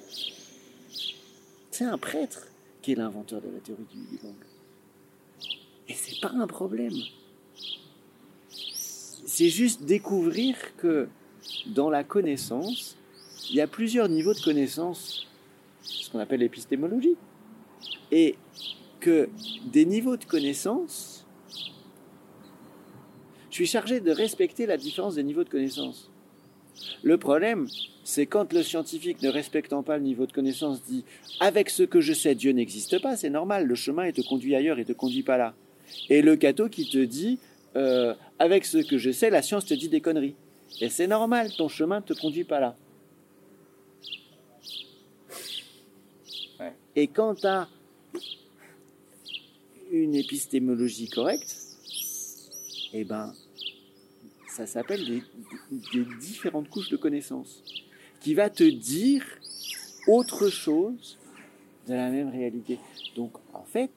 C'est 1.71 1.85
un 1.85 1.97
prêtre 1.97 2.47
qui 2.81 2.93
est 2.93 2.95
l'inventeur 2.95 3.41
de 3.41 3.49
la 3.49 3.59
théorie 3.59 3.85
du 3.91 3.97
Big 3.97 4.21
Bang? 4.21 4.35
Et 5.87 5.93
c'est 5.93 6.19
pas 6.19 6.31
un 6.31 6.47
problème. 6.47 6.93
C'est 8.49 9.49
juste 9.49 9.83
découvrir 9.83 10.55
que 10.77 11.07
dans 11.67 11.89
la 11.89 12.03
connaissance, 12.03 12.97
il 13.49 13.55
y 13.55 13.61
a 13.61 13.67
plusieurs 13.67 14.09
niveaux 14.09 14.33
de 14.33 14.41
connaissance, 14.41 15.27
ce 15.81 16.09
qu'on 16.09 16.19
appelle 16.19 16.41
l'épistémologie. 16.41 17.15
Et 18.11 18.35
que 18.99 19.29
des 19.65 19.85
niveaux 19.85 20.17
de 20.17 20.25
connaissance, 20.25 21.25
je 23.49 23.55
suis 23.55 23.67
chargé 23.67 23.99
de 23.99 24.11
respecter 24.11 24.65
la 24.65 24.77
différence 24.77 25.15
des 25.15 25.23
niveaux 25.23 25.43
de 25.43 25.49
connaissance. 25.49 26.09
Le 27.03 27.17
problème, 27.17 27.67
c'est 28.09 28.25
quand 28.25 28.51
le 28.53 28.63
scientifique, 28.63 29.21
ne 29.21 29.29
respectant 29.29 29.83
pas 29.83 29.97
le 29.97 30.03
niveau 30.03 30.25
de 30.25 30.31
connaissance, 30.31 30.83
dit 30.83 31.03
avec 31.39 31.69
ce 31.69 31.83
que 31.83 32.01
je 32.01 32.13
sais, 32.13 32.33
Dieu 32.33 32.51
n'existe 32.53 32.99
pas, 32.99 33.15
c'est 33.15 33.29
normal, 33.29 33.67
le 33.67 33.75
chemin 33.75 34.07
il 34.07 34.13
te 34.13 34.21
conduit 34.21 34.55
ailleurs, 34.55 34.79
il 34.79 34.85
te 34.85 34.93
conduit 34.93 35.21
pas 35.21 35.37
là. 35.37 35.53
Et 36.09 36.23
le 36.23 36.35
catho 36.35 36.69
qui 36.69 36.89
te 36.89 36.97
dit 36.97 37.37
euh, 37.75 38.15
avec 38.39 38.65
ce 38.65 38.79
que 38.79 38.97
je 38.97 39.11
sais, 39.11 39.29
la 39.29 39.43
science 39.43 39.65
te 39.65 39.75
dit 39.75 39.89
des 39.89 40.01
conneries. 40.01 40.33
Et 40.81 40.89
c'est 40.89 41.05
normal, 41.05 41.51
ton 41.55 41.67
chemin 41.67 41.97
ne 41.97 42.03
te 42.03 42.13
conduit 42.13 42.45
pas 42.45 42.59
là. 42.59 42.75
Ouais. 46.59 46.73
Et 46.95 47.07
quand 47.07 47.35
tu 47.35 47.45
as 47.45 47.69
une 49.91 50.15
épistémologie 50.15 51.09
correcte, 51.09 51.55
eh 52.93 53.03
ben, 53.03 53.35
ça 54.47 54.65
s'appelle 54.65 55.05
des, 55.05 55.23
des 55.93 56.05
différentes 56.19 56.69
couches 56.69 56.89
de 56.89 56.97
connaissances, 56.97 57.61
qui 58.21 58.33
va 58.33 58.49
te 58.49 58.63
dire 58.63 59.23
autre 60.07 60.49
chose 60.49 61.17
de 61.87 61.93
la 61.93 62.09
même 62.09 62.29
réalité. 62.29 62.79
Donc, 63.15 63.33
en 63.53 63.63
fait, 63.63 63.91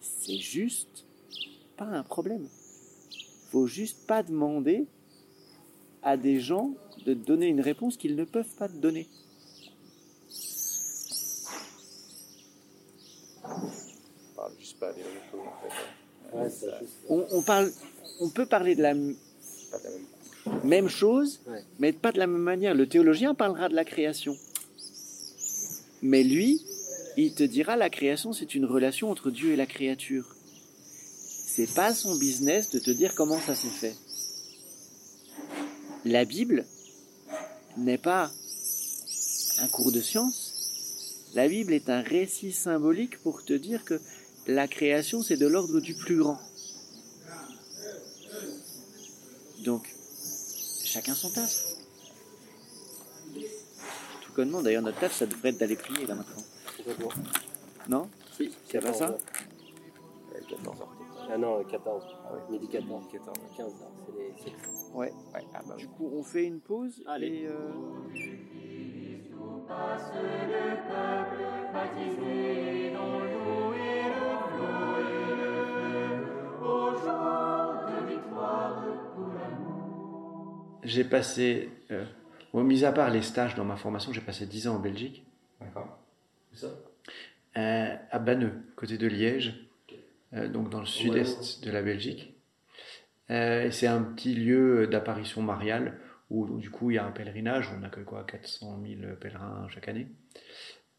c'est 0.00 0.38
juste 0.38 1.04
pas 1.76 1.84
un 1.86 2.02
problème. 2.02 2.48
Faut 3.50 3.66
juste 3.66 4.06
pas 4.06 4.22
demander 4.22 4.86
à 6.02 6.16
des 6.16 6.40
gens 6.40 6.74
de 7.04 7.14
te 7.14 7.18
donner 7.18 7.46
une 7.46 7.60
réponse 7.60 7.96
qu'ils 7.96 8.16
ne 8.16 8.24
peuvent 8.24 8.54
pas 8.58 8.68
te 8.68 8.76
donner. 8.76 9.08
On 13.44 14.36
parle 14.36 14.52
juste 14.58 14.78
pas 14.78 14.92
des 14.92 15.00
mêmes 15.02 15.10
choses 15.30 15.40
en 15.40 15.68
fait. 15.68 16.36
Ouais, 16.36 16.50
ça, 16.50 16.78
on, 17.08 17.26
on 17.30 17.42
parle, 17.42 17.72
on 18.20 18.28
peut 18.28 18.46
parler 18.46 18.74
de 18.74 18.82
la 18.82 18.90
m- 18.90 19.16
Pas 19.70 19.78
de 19.78 19.84
la 19.84 19.90
même. 19.90 20.06
Même 20.64 20.88
chose, 20.88 21.40
Ouais. 21.46 21.62
mais 21.78 21.92
pas 21.92 22.12
de 22.12 22.18
la 22.18 22.26
même 22.26 22.42
manière. 22.42 22.74
Le 22.74 22.88
théologien 22.88 23.34
parlera 23.34 23.68
de 23.68 23.74
la 23.74 23.84
création. 23.84 24.36
Mais 26.02 26.22
lui, 26.22 26.60
il 27.16 27.34
te 27.34 27.42
dira 27.42 27.76
la 27.76 27.90
création, 27.90 28.32
c'est 28.32 28.54
une 28.54 28.64
relation 28.66 29.10
entre 29.10 29.30
Dieu 29.30 29.52
et 29.52 29.56
la 29.56 29.66
créature. 29.66 30.34
C'est 31.18 31.74
pas 31.74 31.94
son 31.94 32.16
business 32.16 32.70
de 32.70 32.78
te 32.78 32.90
dire 32.90 33.14
comment 33.14 33.40
ça 33.40 33.54
s'est 33.54 33.68
fait. 33.68 33.94
La 36.04 36.24
Bible 36.24 36.64
n'est 37.78 37.98
pas 37.98 38.30
un 39.58 39.68
cours 39.68 39.90
de 39.90 40.00
science. 40.00 40.52
La 41.34 41.48
Bible 41.48 41.72
est 41.72 41.88
un 41.90 42.02
récit 42.02 42.52
symbolique 42.52 43.18
pour 43.22 43.44
te 43.44 43.52
dire 43.54 43.84
que 43.84 44.00
la 44.46 44.68
création, 44.68 45.22
c'est 45.22 45.36
de 45.36 45.46
l'ordre 45.46 45.80
du 45.80 45.94
plus 45.94 46.16
grand. 46.18 46.38
Donc, 49.64 49.95
chacun 50.96 51.14
son 51.14 51.30
taf. 51.30 51.52
Tout 54.22 54.32
connement, 54.34 54.62
d'ailleurs, 54.62 54.82
notre 54.82 54.98
taf, 54.98 55.12
ça 55.12 55.26
devrait 55.26 55.50
être 55.50 55.58
d'aller 55.58 55.76
prier 55.76 56.06
là 56.06 56.14
maintenant. 56.14 56.42
Non 57.88 58.08
Si, 58.36 58.50
C'est 58.68 58.80
pas 58.80 58.92
ça 58.94 59.16
Euh, 60.34 60.40
14 60.48 60.80
heures. 60.80 60.88
Ah 61.30 61.36
non, 61.38 61.62
14. 61.64 62.04
Midi 62.50 62.68
14. 62.68 63.04
14. 63.12 63.36
15 63.56 63.66
heures. 63.66 63.72
C'est 64.06 64.18
les- 64.18 64.34
c'est- 64.42 64.96
Ouais. 64.96 65.12
Ouais, 65.34 65.44
ah 65.54 65.60
bah 65.68 65.74
Du 65.76 65.88
coup, 65.88 66.10
on 66.14 66.22
fait 66.22 66.44
une 66.44 66.60
pause 66.60 67.02
Allez. 67.06 67.26
et... 67.42 67.46
euh, 67.46 67.72
J'ai 80.86 81.04
passé, 81.04 81.68
euh, 81.90 82.04
bon, 82.52 82.62
mis 82.62 82.84
à 82.84 82.92
part 82.92 83.10
les 83.10 83.22
stages 83.22 83.54
dans 83.56 83.64
ma 83.64 83.76
formation, 83.76 84.12
j'ai 84.12 84.20
passé 84.20 84.46
10 84.46 84.68
ans 84.68 84.76
en 84.76 84.78
Belgique, 84.78 85.26
D'accord. 85.60 85.98
C'est 86.52 86.66
ça? 86.66 86.74
Euh, 87.56 87.96
à 88.10 88.18
Banneux, 88.18 88.52
côté 88.76 88.98
de 88.98 89.06
Liège, 89.06 89.54
euh, 90.34 90.48
donc 90.48 90.68
dans 90.70 90.80
le 90.80 90.86
sud-est 90.86 91.64
de 91.64 91.70
la 91.70 91.82
Belgique. 91.82 92.34
Euh, 93.30 93.70
c'est 93.70 93.86
un 93.86 94.02
petit 94.02 94.34
lieu 94.34 94.86
d'apparition 94.86 95.42
mariale 95.42 95.98
où 96.28 96.58
du 96.58 96.70
coup 96.70 96.90
il 96.90 96.94
y 96.94 96.98
a 96.98 97.06
un 97.06 97.12
pèlerinage, 97.12 97.72
on 97.78 97.82
accueille 97.82 98.04
quoi 98.04 98.24
400 98.24 98.80
000 98.84 99.16
pèlerins 99.20 99.66
chaque 99.70 99.88
année. 99.88 100.08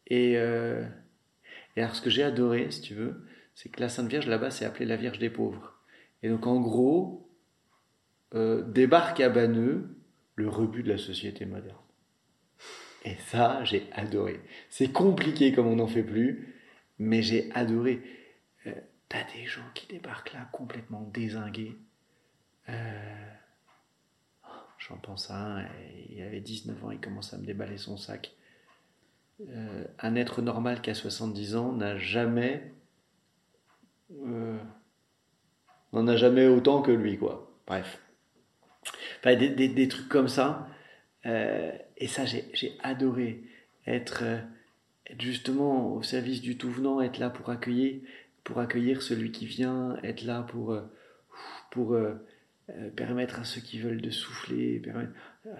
Et, 0.06 0.32
et 0.32 1.82
alors 1.82 1.94
ce 1.94 2.00
que 2.00 2.10
j'ai 2.10 2.22
adoré, 2.22 2.70
si 2.70 2.80
tu 2.80 2.94
veux, 2.94 3.26
c'est 3.54 3.68
que 3.68 3.80
la 3.80 3.90
Sainte 3.90 4.08
Vierge 4.08 4.26
là-bas 4.26 4.50
c'est 4.50 4.64
appelée 4.64 4.86
la 4.86 4.96
Vierge 4.96 5.18
des 5.18 5.30
pauvres. 5.30 5.74
Et 6.22 6.30
donc 6.30 6.46
en 6.46 6.60
gros, 6.60 7.27
euh, 8.34 8.62
débarque 8.62 9.20
à 9.20 9.30
Banneux 9.30 9.88
le 10.36 10.48
rebut 10.48 10.82
de 10.82 10.90
la 10.90 10.98
société 10.98 11.46
moderne. 11.46 11.76
Et 13.04 13.14
ça, 13.14 13.64
j'ai 13.64 13.88
adoré. 13.92 14.40
C'est 14.68 14.92
compliqué 14.92 15.52
comme 15.52 15.66
on 15.66 15.76
n'en 15.76 15.86
fait 15.86 16.02
plus, 16.02 16.54
mais 16.98 17.22
j'ai 17.22 17.50
adoré. 17.52 18.02
Euh, 18.66 18.72
T'as 19.08 19.24
des 19.32 19.46
gens 19.46 19.64
qui 19.74 19.86
débarquent 19.86 20.34
là 20.34 20.46
complètement 20.52 21.00
désingués. 21.14 21.78
Euh, 22.68 23.30
oh, 24.44 24.50
J'en 24.78 24.98
pense 24.98 25.30
à 25.30 25.60
un, 25.60 25.66
il 26.10 26.20
avait 26.20 26.40
19 26.40 26.84
ans, 26.84 26.90
il 26.90 27.00
commence 27.00 27.32
à 27.32 27.38
me 27.38 27.46
déballer 27.46 27.78
son 27.78 27.96
sac. 27.96 28.34
Un 30.00 30.16
être 30.16 30.42
normal 30.42 30.82
qui 30.82 30.90
a 30.90 30.94
70 30.94 31.56
ans 31.56 31.72
n'a 31.72 31.96
jamais. 31.96 32.74
n'en 34.10 36.06
a 36.06 36.16
jamais 36.16 36.46
autant 36.48 36.82
que 36.82 36.90
lui, 36.90 37.16
quoi. 37.16 37.50
Bref. 37.66 37.98
Enfin, 39.20 39.36
des, 39.36 39.48
des- 39.50 39.68
trucs 39.88 40.08
comme 40.08 40.28
ça. 40.28 40.68
Euh, 41.26 41.72
et 41.96 42.06
ça, 42.08 42.24
j'ai 42.24 42.76
adoré 42.82 43.42
être, 43.86 44.22
euh, 44.22 44.38
être 45.06 45.20
justement 45.22 45.92
au 45.94 46.02
service 46.02 46.40
du 46.40 46.56
tout 46.56 46.70
venant, 46.70 47.00
être 47.00 47.18
là 47.18 47.30
pour 47.30 47.50
accueillir, 47.50 48.00
pour 48.44 48.60
accueillir 48.60 49.02
celui 49.02 49.32
qui 49.32 49.46
vient, 49.46 49.96
être 50.02 50.22
là 50.22 50.42
pour, 50.42 50.72
euh, 50.72 50.82
pour 51.70 51.96
permettre 52.96 53.40
à 53.40 53.44
ceux 53.44 53.60
qui 53.60 53.80
veulent 53.80 54.00
de 54.02 54.10
souffler. 54.10 54.78
permettre- 54.80 55.12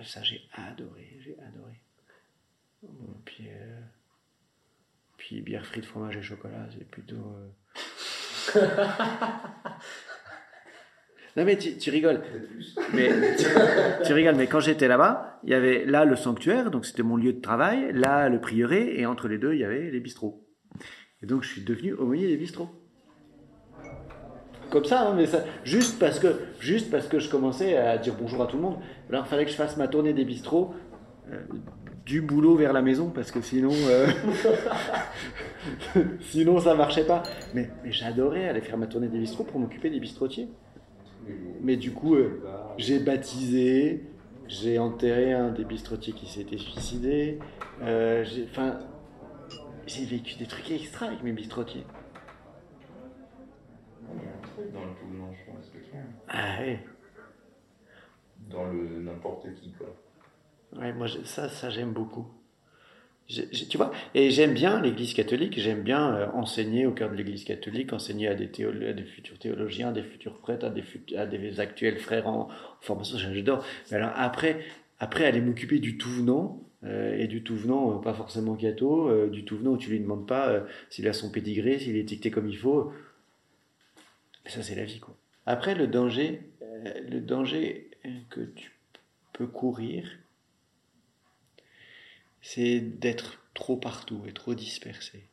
Ça, 0.05 0.23
j'ai 0.23 0.43
adoré, 0.53 1.17
j'ai 1.25 1.37
adoré. 1.41 1.81
Bon, 2.83 3.15
puis, 3.25 3.49
puis 5.17 5.41
bière 5.41 5.67
frite, 5.67 5.85
fromage 5.85 6.17
et 6.17 6.23
chocolat, 6.23 6.69
c'est 6.77 6.89
plutôt. 6.89 7.35
Non 11.39 11.45
mais 11.45 11.57
tu, 11.57 11.77
tu 11.77 11.91
rigoles. 11.91 12.21
Mais 12.93 13.11
tu, 13.37 13.45
tu 14.05 14.13
rigoles, 14.13 14.35
mais 14.35 14.49
quand 14.49 14.59
j'étais 14.59 14.89
là-bas, 14.89 15.39
il 15.45 15.51
y 15.51 15.55
avait 15.55 15.85
là 15.85 16.05
le 16.05 16.17
sanctuaire, 16.17 16.73
donc 16.73 16.85
c'était 16.85 17.05
mon 17.05 17.17
lieu 17.17 17.33
de 17.33 17.41
travail, 17.41 17.93
là 17.93 18.29
le 18.29 18.41
prieuré, 18.41 18.95
et 18.99 19.07
entre 19.07 19.29
les 19.29 19.39
deux, 19.39 19.55
il 19.55 19.61
y 19.61 19.65
avait 19.65 19.89
les 19.89 20.01
bistrots. 20.01 20.45
Et 21.23 21.27
donc 21.27 21.45
je 21.45 21.49
suis 21.51 21.63
devenu 21.63 21.93
aumônier 21.93 22.27
des 22.27 22.37
bistrots. 22.37 22.69
Comme 24.71 24.85
ça, 24.85 25.09
hein, 25.09 25.15
mais 25.17 25.27
ça, 25.27 25.45
juste 25.63 26.01
parce 26.01 26.19
que, 26.19 26.41
juste 26.59 26.91
parce 26.91 27.07
que 27.07 27.21
je 27.21 27.31
commençais 27.31 27.77
à 27.77 27.99
dire 27.99 28.15
bonjour 28.21 28.43
à 28.43 28.47
tout 28.49 28.57
le 28.57 28.63
monde. 28.63 28.79
Alors 29.09 29.25
il 29.25 29.29
fallait 29.29 29.45
que 29.45 29.53
je 29.53 29.57
fasse 29.57 29.77
ma 29.77 29.87
tournée 29.87 30.15
des 30.15 30.25
bistrots, 30.25 30.75
euh, 31.31 31.39
du 32.05 32.21
boulot 32.21 32.57
vers 32.57 32.73
la 32.73 32.83
maison, 32.83 33.11
parce 33.11 33.31
que 33.31 33.41
sinon, 33.43 33.71
euh, 33.73 34.09
sinon 36.21 36.59
ça 36.59 36.75
marchait 36.75 37.07
pas. 37.07 37.23
Mais, 37.55 37.71
mais 37.85 37.93
j'adorais 37.93 38.49
aller 38.49 38.61
faire 38.61 38.77
ma 38.77 38.89
tournée 38.89 39.09
des 39.09 39.21
bistrots 39.21 39.45
pour 39.45 39.61
m'occuper 39.61 39.89
des 39.89 40.01
bistrotiers. 40.01 40.49
Mais 41.61 41.77
du 41.77 41.93
coup, 41.93 42.15
euh, 42.15 42.41
j'ai 42.79 42.99
baptisé, 43.01 44.05
j'ai 44.47 44.79
enterré 44.79 45.33
un 45.33 45.51
des 45.51 45.65
bistrotiers 45.65 46.13
qui 46.13 46.27
s'était 46.27 46.59
suicidé. 46.59 47.39
euh, 47.83 48.25
j'ai, 48.25 48.45
enfin, 48.51 48.79
j'ai 49.87 50.05
vécu 50.05 50.37
des 50.39 50.47
trucs 50.47 50.71
extra 50.71 51.07
avec 51.07 51.23
mes 51.23 51.33
bistrotiers. 51.33 51.85
Il 54.15 54.23
y 54.23 54.27
a 54.27 54.31
un 54.31 54.41
truc 54.41 54.73
dans 54.73 54.85
le 54.85 54.91
tout 54.95 55.07
venant, 55.13 55.33
je 55.33 55.51
pense, 55.53 55.71
clair. 55.91 56.05
Ah 56.29 56.61
ouais, 56.61 56.81
Dans 58.49 58.65
le 58.65 59.01
n'importe 59.03 59.53
qui, 59.55 59.73
quoi. 59.73 59.89
ouais 60.81 60.93
moi 60.93 61.07
ça, 61.25 61.49
ça 61.49 61.71
j'aime 61.71 61.93
beaucoup. 61.93 62.27
Tu 63.29 63.77
vois, 63.77 63.93
et 64.15 64.31
j'aime 64.31 64.55
bien 64.55 64.81
l'Église 64.81 65.13
catholique. 65.13 65.61
J'aime 65.61 65.83
bien 65.83 66.15
euh, 66.15 66.27
enseigner 66.33 66.87
au 66.87 66.93
cœur 66.93 67.11
de 67.11 67.15
l'Église 67.15 67.45
catholique, 67.45 67.93
enseigner 67.93 68.27
à 68.27 68.35
des, 68.35 68.47
à 68.65 68.93
des 68.95 69.05
futurs 69.05 69.39
théologiens, 69.39 69.93
des 69.93 70.03
futurs 70.03 70.39
prêtres, 70.39 70.65
à 70.67 70.71
des, 70.71 71.59
à 71.59 71.63
actuels 71.63 71.99
frères 71.99 72.27
en 72.27 72.49
formation. 72.81 73.19
J'adore. 73.19 73.65
Mais 73.91 73.99
alors 73.99 74.13
après, 74.15 74.65
après 74.99 75.27
aller 75.27 75.43
m'occuper 75.43 75.79
du 75.79 75.99
tout 75.99 76.09
venant. 76.09 76.63
euh, 76.85 77.19
et 77.19 77.27
du 77.27 77.43
tout 77.43 77.57
venant, 77.57 77.97
euh, 77.97 78.01
pas 78.01 78.15
forcément 78.15 78.55
gâteau, 78.55 79.27
du 79.29 79.45
tout 79.45 79.57
venant 79.59 79.73
où 79.73 79.79
tu 79.79 79.91
lui 79.91 80.01
demandes 80.01 80.27
pas 80.27 80.65
s'il 80.91 81.09
a 81.09 81.13
son 81.13 81.31
pédigré, 81.31 81.79
s'il 81.79 81.97
est 81.97 82.01
étiqueté 82.01 82.31
comme 82.31 82.49
il 82.49 82.57
faut. 82.57 82.93
Ça, 84.47 84.63
c'est 84.63 84.75
la 84.75 84.85
vie, 84.85 85.01
quoi. 85.01 85.15
Après, 85.45 85.75
le 85.75 85.87
danger, 85.87 86.41
le 87.11 87.21
danger 87.21 87.91
que 88.31 88.41
tu 88.41 88.73
peux 89.33 89.47
courir, 89.47 90.09
c'est 92.41 92.81
d'être 92.81 93.43
trop 93.55 93.77
partout 93.77 94.23
et 94.27 94.33
trop 94.33 94.55
dispersé. 94.55 95.29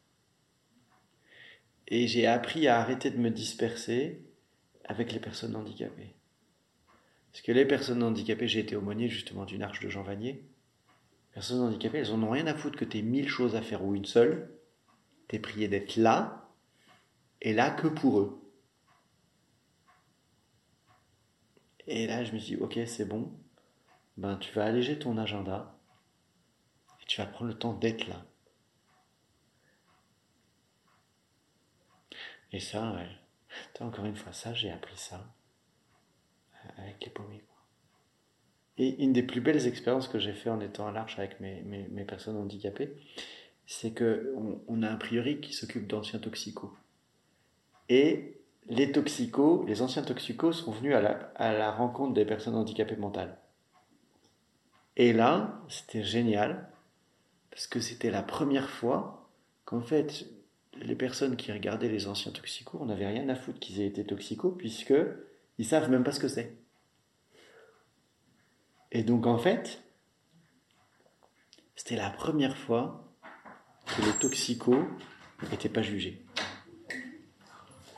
Et 1.88 2.08
j'ai 2.08 2.26
appris 2.26 2.68
à 2.68 2.80
arrêter 2.80 3.12
de 3.12 3.18
me 3.18 3.30
disperser 3.30 4.22
avec 4.86 5.12
les 5.12 5.20
personnes 5.20 5.56
handicapées. 5.56 6.16
Parce 7.32 7.44
que 7.44 7.52
les 7.52 7.66
personnes 7.66 8.02
handicapées, 8.02 8.48
j'ai 8.48 8.62
été 8.62 8.76
aumônier 8.76 9.10
justement 9.10 9.46
d'une 9.46 9.62
arche 9.62 9.82
de 9.82 9.90
Jean 9.90 10.04
Vanier. 10.04 10.34
Les 10.34 11.34
personnes 11.34 11.62
handicapées, 11.62 12.00
elles 12.00 12.12
en 12.12 12.24
ont 12.24 12.30
rien 12.30 12.48
à 12.48 12.56
foutre 12.56 12.78
que 12.78 12.86
tu 12.86 12.98
aies 12.98 13.02
mille 13.02 13.30
choses 13.30 13.56
à 13.56 13.62
faire 13.62 13.84
ou 13.84 13.94
une 13.94 14.06
seule. 14.06 14.50
Tu 15.28 15.36
es 15.36 15.40
prié 15.40 15.68
d'être 15.68 15.98
là, 15.98 16.50
et 17.42 17.54
là 17.54 17.70
que 17.70 17.88
pour 17.88 18.20
eux. 18.20 18.42
Et 21.88 22.08
là, 22.08 22.24
je 22.24 22.32
me 22.32 22.40
dis, 22.40 22.56
ok, 22.56 22.80
c'est 22.88 23.08
bon. 23.08 23.32
Ben, 24.18 24.38
tu 24.38 24.52
vas 24.54 24.66
alléger 24.66 24.98
ton 24.98 25.18
agenda 25.18 25.75
tu 27.06 27.22
vas 27.22 27.28
prendre 27.28 27.52
le 27.52 27.58
temps 27.58 27.74
d'être 27.74 28.08
là. 28.08 28.26
Et 32.52 32.60
ça, 32.60 32.94
ouais. 32.94 33.08
Encore 33.80 34.06
une 34.06 34.16
fois, 34.16 34.34
ça, 34.34 34.54
j'ai 34.54 34.72
appris 34.72 34.98
ça 34.98 35.26
avec 36.78 37.04
les. 37.06 37.12
Quoi. 37.12 37.40
Et 38.78 39.04
une 39.04 39.14
des 39.14 39.24
plus 39.24 39.42
belles 39.42 39.68
expériences 39.68 40.08
que 40.08 40.20
j'ai 40.20 40.34
fait 40.34 40.50
en 40.50 40.60
étant 40.60 40.88
à 40.88 40.92
l'Arche 40.92 41.18
avec 41.20 41.40
mes, 41.40 41.62
mes, 41.62 42.04
personnes 42.06 42.38
handicapées, 42.38 42.96
c'est 43.66 43.94
qu'on 43.94 44.62
on 44.68 44.84
a 44.84 44.90
un 44.90 44.96
priori 44.98 45.40
qui 45.40 45.54
s'occupe 45.54 45.88
d'anciens 45.88 46.20
toxicos. 46.20 46.72
Et 47.88 48.42
les 48.68 48.92
toxicos, 48.92 49.66
les 49.68 49.82
anciens 49.82 50.02
toxicos 50.02 50.64
sont 50.64 50.72
venus 50.72 50.96
à 50.96 51.02
la, 51.02 51.12
à 51.36 51.54
la 51.54 51.72
rencontre 51.72 52.14
des 52.14 52.26
personnes 52.26 52.56
handicapées 52.56 52.96
mentales. 52.96 53.38
Et 54.98 55.14
là, 55.14 55.62
c'était 55.68 56.04
génial, 56.04 56.70
parce 57.56 57.68
que 57.68 57.80
c'était 57.80 58.12
la 58.12 58.22
première 58.22 58.70
fois 58.70 59.32
qu'en 59.64 59.80
fait, 59.80 60.26
les 60.74 60.94
personnes 60.94 61.38
qui 61.38 61.54
regardaient 61.54 61.88
les 61.88 62.06
anciens 62.10 62.34
toxicos, 62.34 62.82
on 62.82 62.88
n'avait 62.88 63.08
rien 63.08 63.30
à 63.30 63.36
foutre 63.36 63.62
qu'ils 63.62 63.80
aient 63.80 63.88
été 63.88 64.06
toxicos, 64.06 64.58
puisque 64.58 64.94
ils 65.58 65.66
savent 65.66 65.90
même 65.90 66.04
pas 66.04 66.12
ce 66.12 66.20
que 66.20 66.28
c'est. 66.28 66.58
Et 68.92 69.04
donc 69.04 69.26
en 69.26 69.38
fait, 69.38 69.82
c'était 71.78 71.96
la 71.96 72.10
première 72.10 72.58
fois 72.58 73.10
que 73.86 74.02
les 74.02 74.12
toxicos 74.20 74.84
n'étaient 75.50 75.70
pas 75.70 75.82
jugés. 75.82 76.26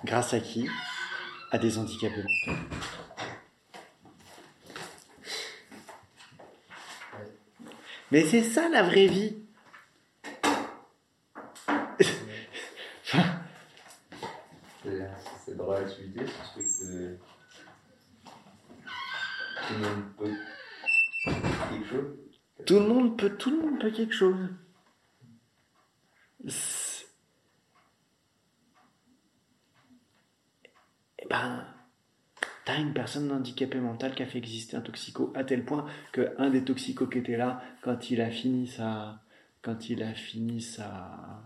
Grâce 0.06 0.36
à 0.36 0.40
qui? 0.40 0.70
À 1.50 1.58
des 1.58 1.80
handicapés 1.80 2.24
mentaux. 2.46 2.62
Mais 8.12 8.24
c'est 8.24 8.44
ça 8.44 8.70
la 8.70 8.84
vraie 8.84 9.08
vie. 9.08 9.47
Que 15.58 17.18
tout 19.68 19.74
le 19.74 19.80
monde 19.80 20.08
peut 20.18 20.32
quelque 21.70 21.90
chose. 21.90 22.18
Tout 22.66 22.80
le 22.80 22.88
monde 22.88 23.18
peut, 23.18 23.38
tout 23.38 23.52
le 23.52 23.58
monde 23.58 23.80
peut 23.80 23.92
quelque 23.92 24.14
chose. 24.14 24.38
Eh 31.20 31.26
ben, 31.30 31.66
t'as 32.66 32.80
une 32.80 32.94
personne 32.94 33.32
handicapée 33.32 33.80
mentale 33.80 34.16
qui 34.16 34.24
a 34.24 34.26
fait 34.26 34.38
exister 34.38 34.78
un 34.78 34.82
toxico 34.82 35.32
à 35.36 35.44
tel 35.44 35.66
point 35.66 35.86
que 36.12 36.36
un 36.38 36.50
des 36.50 36.64
toxicos 36.64 37.10
qui 37.10 37.18
était 37.18 37.38
là, 37.38 37.62
quand 37.82 38.10
il 38.10 38.22
a 38.22 38.30
fini 38.30 38.68
sa, 38.68 39.22
quand 39.62 39.90
il 39.90 40.04
a 40.04 40.14
fini 40.14 40.62
sa, 40.62 41.44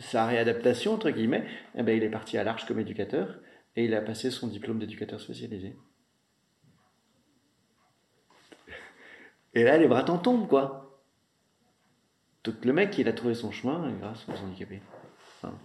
sa 0.00 0.26
réadaptation 0.26 0.94
entre 0.94 1.10
guillemets, 1.10 1.46
eh 1.76 1.82
ben, 1.82 1.96
il 1.96 2.02
est 2.02 2.10
parti 2.10 2.38
à 2.38 2.44
l'Arche 2.44 2.66
comme 2.66 2.80
éducateur 2.80 3.38
et 3.76 3.84
il 3.84 3.94
a 3.94 4.00
passé 4.00 4.30
son 4.30 4.48
diplôme 4.48 4.78
d'éducateur 4.78 5.20
spécialisé. 5.20 5.76
Et 9.54 9.64
là, 9.64 9.76
les 9.78 9.88
bras 9.88 10.04
t'en 10.04 10.18
tombent, 10.18 10.48
quoi. 10.48 11.02
Donc 12.44 12.64
le 12.64 12.72
mec, 12.72 12.96
il 12.98 13.08
a 13.08 13.12
trouvé 13.12 13.34
son 13.34 13.50
chemin 13.50 13.92
grâce 13.98 14.26
aux 14.28 14.32
handicapés. 14.32 14.80
Enfin. 15.42 15.58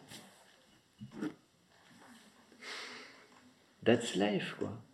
That's 3.85 4.15
life, 4.15 4.55
quoi. 4.57 4.84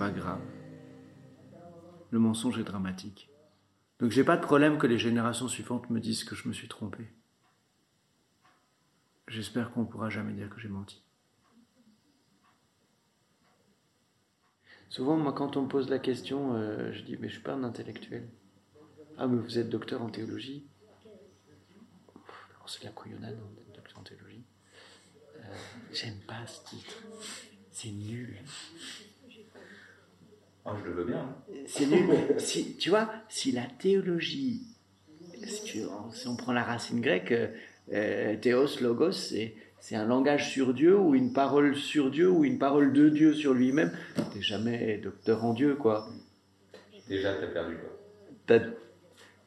Pas 0.00 0.10
grave. 0.10 0.40
Le 2.10 2.18
mensonge 2.18 2.58
est 2.58 2.64
dramatique. 2.64 3.28
Donc 3.98 4.10
j'ai 4.12 4.24
pas 4.24 4.38
de 4.38 4.42
problème 4.42 4.78
que 4.78 4.86
les 4.86 4.98
générations 4.98 5.46
suivantes 5.46 5.90
me 5.90 6.00
disent 6.00 6.24
que 6.24 6.34
je 6.34 6.48
me 6.48 6.54
suis 6.54 6.68
trompé. 6.68 7.06
J'espère 9.28 9.70
qu'on 9.72 9.82
ne 9.82 9.86
pourra 9.86 10.08
jamais 10.08 10.32
dire 10.32 10.48
que 10.48 10.58
j'ai 10.58 10.70
menti. 10.70 11.02
Souvent, 14.88 15.18
moi, 15.18 15.34
quand 15.34 15.58
on 15.58 15.64
me 15.64 15.68
pose 15.68 15.90
la 15.90 15.98
question, 15.98 16.54
euh, 16.54 16.92
je 16.94 17.02
dis, 17.02 17.18
mais 17.18 17.28
je 17.28 17.34
suis 17.34 17.42
pas 17.42 17.52
un 17.52 17.62
intellectuel. 17.62 18.26
Ah, 19.18 19.26
mais 19.26 19.38
vous 19.38 19.58
êtes 19.58 19.68
docteur 19.68 20.00
en 20.00 20.08
théologie 20.08 20.66
C'est 22.66 22.84
la 22.84 22.90
couillonnade, 22.90 23.36
hein, 23.38 23.62
docteur 23.74 23.98
en 23.98 24.02
théologie. 24.02 24.44
Euh, 25.36 25.54
J'aime 25.92 26.20
pas 26.26 26.46
ce 26.46 26.64
titre. 26.70 27.02
C'est 27.70 27.90
nul. 27.90 28.38
Ah, 30.64 30.74
je 30.78 30.90
le 30.90 30.96
veux 30.96 31.04
bien. 31.04 31.18
Hein. 31.18 31.54
C'est 31.66 31.86
nul. 31.86 32.08
si, 32.38 32.76
tu 32.76 32.90
vois, 32.90 33.10
si 33.28 33.52
la 33.52 33.64
théologie, 33.78 34.62
si, 35.44 35.82
on 36.26 36.36
prend 36.36 36.52
la 36.52 36.62
racine 36.62 37.00
grecque, 37.00 37.34
euh, 37.92 38.36
théos, 38.36 38.80
logos, 38.80 39.12
c'est, 39.12 39.54
c'est 39.78 39.96
un 39.96 40.06
langage 40.06 40.50
sur 40.50 40.74
Dieu 40.74 40.98
ou 40.98 41.14
une 41.14 41.32
parole 41.32 41.74
sur 41.74 42.10
Dieu 42.10 42.30
ou 42.30 42.44
une 42.44 42.58
parole 42.58 42.92
de 42.92 43.08
Dieu 43.08 43.34
sur 43.34 43.54
lui-même. 43.54 43.92
T'es 44.32 44.42
jamais 44.42 44.98
docteur 44.98 45.44
en 45.44 45.54
Dieu, 45.54 45.74
quoi. 45.74 46.08
Déjà, 47.08 47.34
t'as 47.34 47.46
perdu, 47.48 47.76
quoi. 47.76 47.98
T'as, 48.46 48.60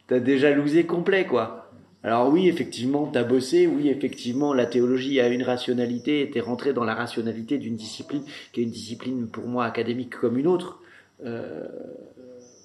t'as 0.08 0.20
déjà 0.20 0.52
lousé 0.52 0.86
complet, 0.86 1.26
quoi. 1.26 1.64
Alors 2.06 2.28
oui, 2.30 2.50
effectivement, 2.50 3.08
t'as 3.08 3.24
bossé, 3.24 3.66
oui, 3.66 3.88
effectivement, 3.88 4.54
la 4.54 4.66
théologie 4.66 5.22
a 5.22 5.30
une 5.30 5.44
rationalité, 5.44 6.30
t'es 6.34 6.42
rentré 6.42 6.74
dans 6.74 6.84
la 6.84 6.96
rationalité 6.96 7.58
d'une 7.58 7.78
discipline 7.78 8.24
qui 8.52 8.60
est 8.60 8.64
une 8.64 8.72
discipline 8.72 9.30
pour 9.30 9.48
moi 9.48 9.64
académique 9.64 10.14
comme 10.18 10.38
une 10.38 10.48
autre. 10.48 10.83
Euh, 11.24 11.68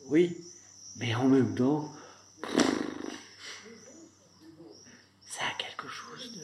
oui, 0.07 0.37
mais 0.97 1.15
en 1.15 1.29
même 1.29 1.55
temps, 1.55 1.93
ça 5.21 5.45
a 5.45 5.55
quelque 5.59 5.87
chose 5.87 6.43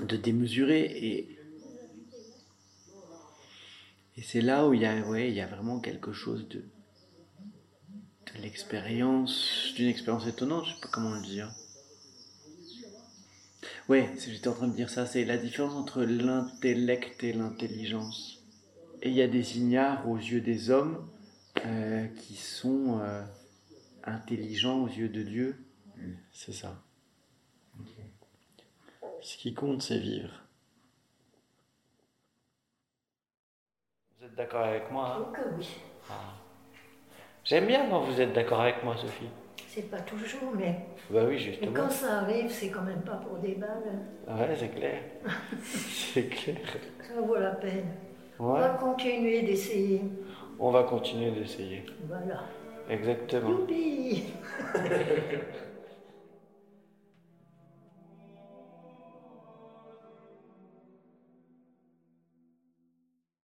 de, 0.00 0.16
démesuré 0.16 0.80
et, 0.82 1.38
c'est 4.22 4.40
là 4.40 4.68
où 4.68 4.72
il 4.72 4.80
y 4.80 4.86
a, 4.86 5.00
ouais, 5.08 5.32
y 5.32 5.40
a 5.40 5.46
vraiment 5.46 5.80
quelque 5.80 6.12
chose 6.12 6.48
de, 6.48 6.60
de 6.60 8.40
l'expérience, 8.40 9.72
d'une 9.74 9.88
expérience 9.88 10.26
étonnante, 10.26 10.64
je 10.64 10.74
sais 10.74 10.80
pas 10.80 10.88
comment 10.92 11.14
le 11.14 11.22
dire. 11.22 11.52
Ouais, 13.88 14.08
j'étais 14.16 14.48
en 14.48 14.54
train 14.54 14.68
de 14.68 14.76
dire 14.76 14.88
ça, 14.88 15.06
c'est 15.06 15.24
la 15.24 15.36
différence 15.36 15.74
entre 15.74 16.02
l'intellect 16.04 17.22
et 17.24 17.32
l'intelligence. 17.32 18.31
Et 19.02 19.08
il 19.08 19.14
y 19.14 19.22
a 19.22 19.26
des 19.26 19.58
ignares 19.58 20.08
aux 20.08 20.16
yeux 20.16 20.40
des 20.40 20.70
hommes 20.70 21.08
euh, 21.66 22.06
qui 22.06 22.34
sont 22.34 23.00
euh, 23.00 23.22
intelligents 24.04 24.84
aux 24.84 24.88
yeux 24.88 25.08
de 25.08 25.22
Dieu. 25.22 25.56
C'est 26.32 26.52
ça. 26.52 26.80
Ce 29.20 29.36
qui 29.36 29.54
compte, 29.54 29.82
c'est 29.82 29.98
vivre. 29.98 30.32
Vous 34.18 34.26
êtes 34.26 34.34
d'accord 34.36 34.62
avec 34.62 34.90
moi 34.90 35.16
hein? 35.16 35.32
Que 35.32 35.56
oui. 35.56 35.68
Ah. 36.08 36.34
J'aime 37.44 37.66
bien 37.66 37.88
quand 37.88 38.02
vous 38.02 38.20
êtes 38.20 38.32
d'accord 38.32 38.60
avec 38.60 38.84
moi, 38.84 38.96
Sophie. 38.96 39.28
C'est 39.68 39.90
pas 39.90 40.00
toujours, 40.00 40.52
mais. 40.56 40.86
Bah 41.10 41.24
oui, 41.26 41.38
justement. 41.38 41.70
Et 41.70 41.74
quand 41.74 41.90
ça 41.90 42.20
arrive, 42.20 42.50
c'est 42.50 42.70
quand 42.70 42.82
même 42.82 43.02
pas 43.02 43.16
pour 43.16 43.38
des 43.38 43.54
balles. 43.54 44.06
Ouais, 44.28 44.54
c'est 44.56 44.68
clair. 44.68 45.02
c'est 45.62 46.28
clair. 46.28 46.56
Ça 47.00 47.20
vaut 47.20 47.36
la 47.36 47.52
peine. 47.52 47.90
On 48.44 48.54
va 48.54 48.70
continuer 48.70 49.42
d'essayer. 49.42 50.02
On 50.58 50.72
va 50.72 50.82
continuer 50.82 51.30
d'essayer. 51.30 51.84
Voilà. 52.08 52.40
Exactement. 52.90 53.50
Youpi 53.50 54.24